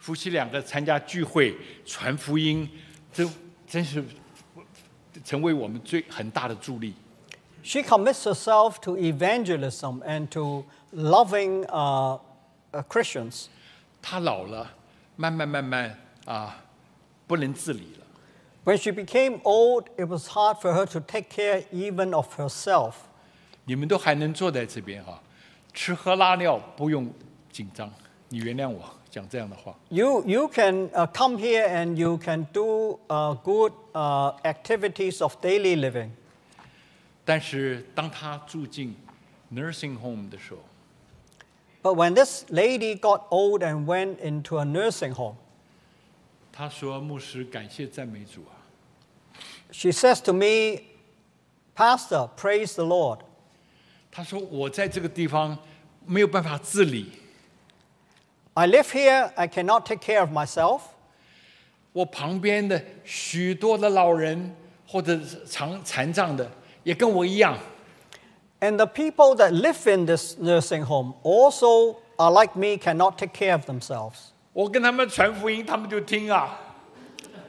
[0.00, 1.54] 夫妻两个参加聚会
[1.84, 2.68] 传福音，
[3.12, 3.28] 这
[3.66, 4.02] 真是
[5.24, 6.94] 成为我们最很大的助力。
[7.67, 12.17] She commits herself to evangelism and to loving uh,
[12.73, 13.47] uh, Christians.
[14.01, 14.69] 她老了，
[15.15, 16.63] 慢慢慢慢啊，
[17.25, 18.05] 不能自理了。
[18.65, 22.93] When she became old, it was hard for her to take care even of herself.
[23.65, 25.21] 你们都还能坐在这边哈、
[25.73, 27.09] 吃喝拉尿不用
[27.49, 27.89] 紧张。
[28.27, 29.73] 你原谅我讲这样的话。
[29.89, 35.35] You, you can uh, come here and you can do uh, good uh, activities of
[35.41, 36.09] daily living.
[37.27, 38.95] 但是当她住进
[39.51, 40.59] nursing home 的时候，
[41.81, 45.35] But when this lady got old and went into a nursing home,
[46.51, 48.55] 她说：“牧师，感谢赞美主啊！
[49.71, 50.83] she says to me,
[51.75, 53.19] Pastor, praise the Lord.
[54.11, 55.57] 她说我在这个地方
[56.05, 57.11] 没有办法自理，
[58.53, 60.81] I live here, I cannot take care of myself.
[61.91, 64.55] 我旁边的许多的老人
[64.87, 66.49] 或者是残残障的，
[66.87, 67.57] 也跟我一样，
[68.59, 73.33] And the people that live in this nursing home also are like me, cannot take
[73.33, 74.31] care of themselves.
[74.53, 76.59] 我跟他们传福音，他们就听啊。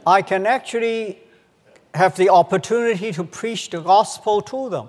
[0.05, 1.19] I can actually
[1.93, 4.89] have the opportunity to preach the gospel to them.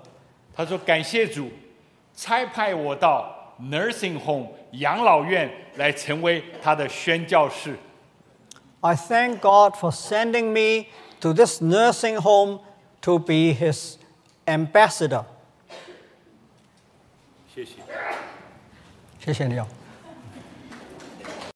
[0.54, 1.48] 他说：“感谢主，
[2.16, 7.78] 差派我到 nursing home 养老院来成为他的宣教士。
[8.80, 10.88] I thank God for sending me
[11.20, 12.60] to this nursing home
[13.02, 13.96] to be his
[14.50, 15.24] ambassador.
[17.54, 17.72] 谢谢。
[19.18, 19.66] 谢谢你哦。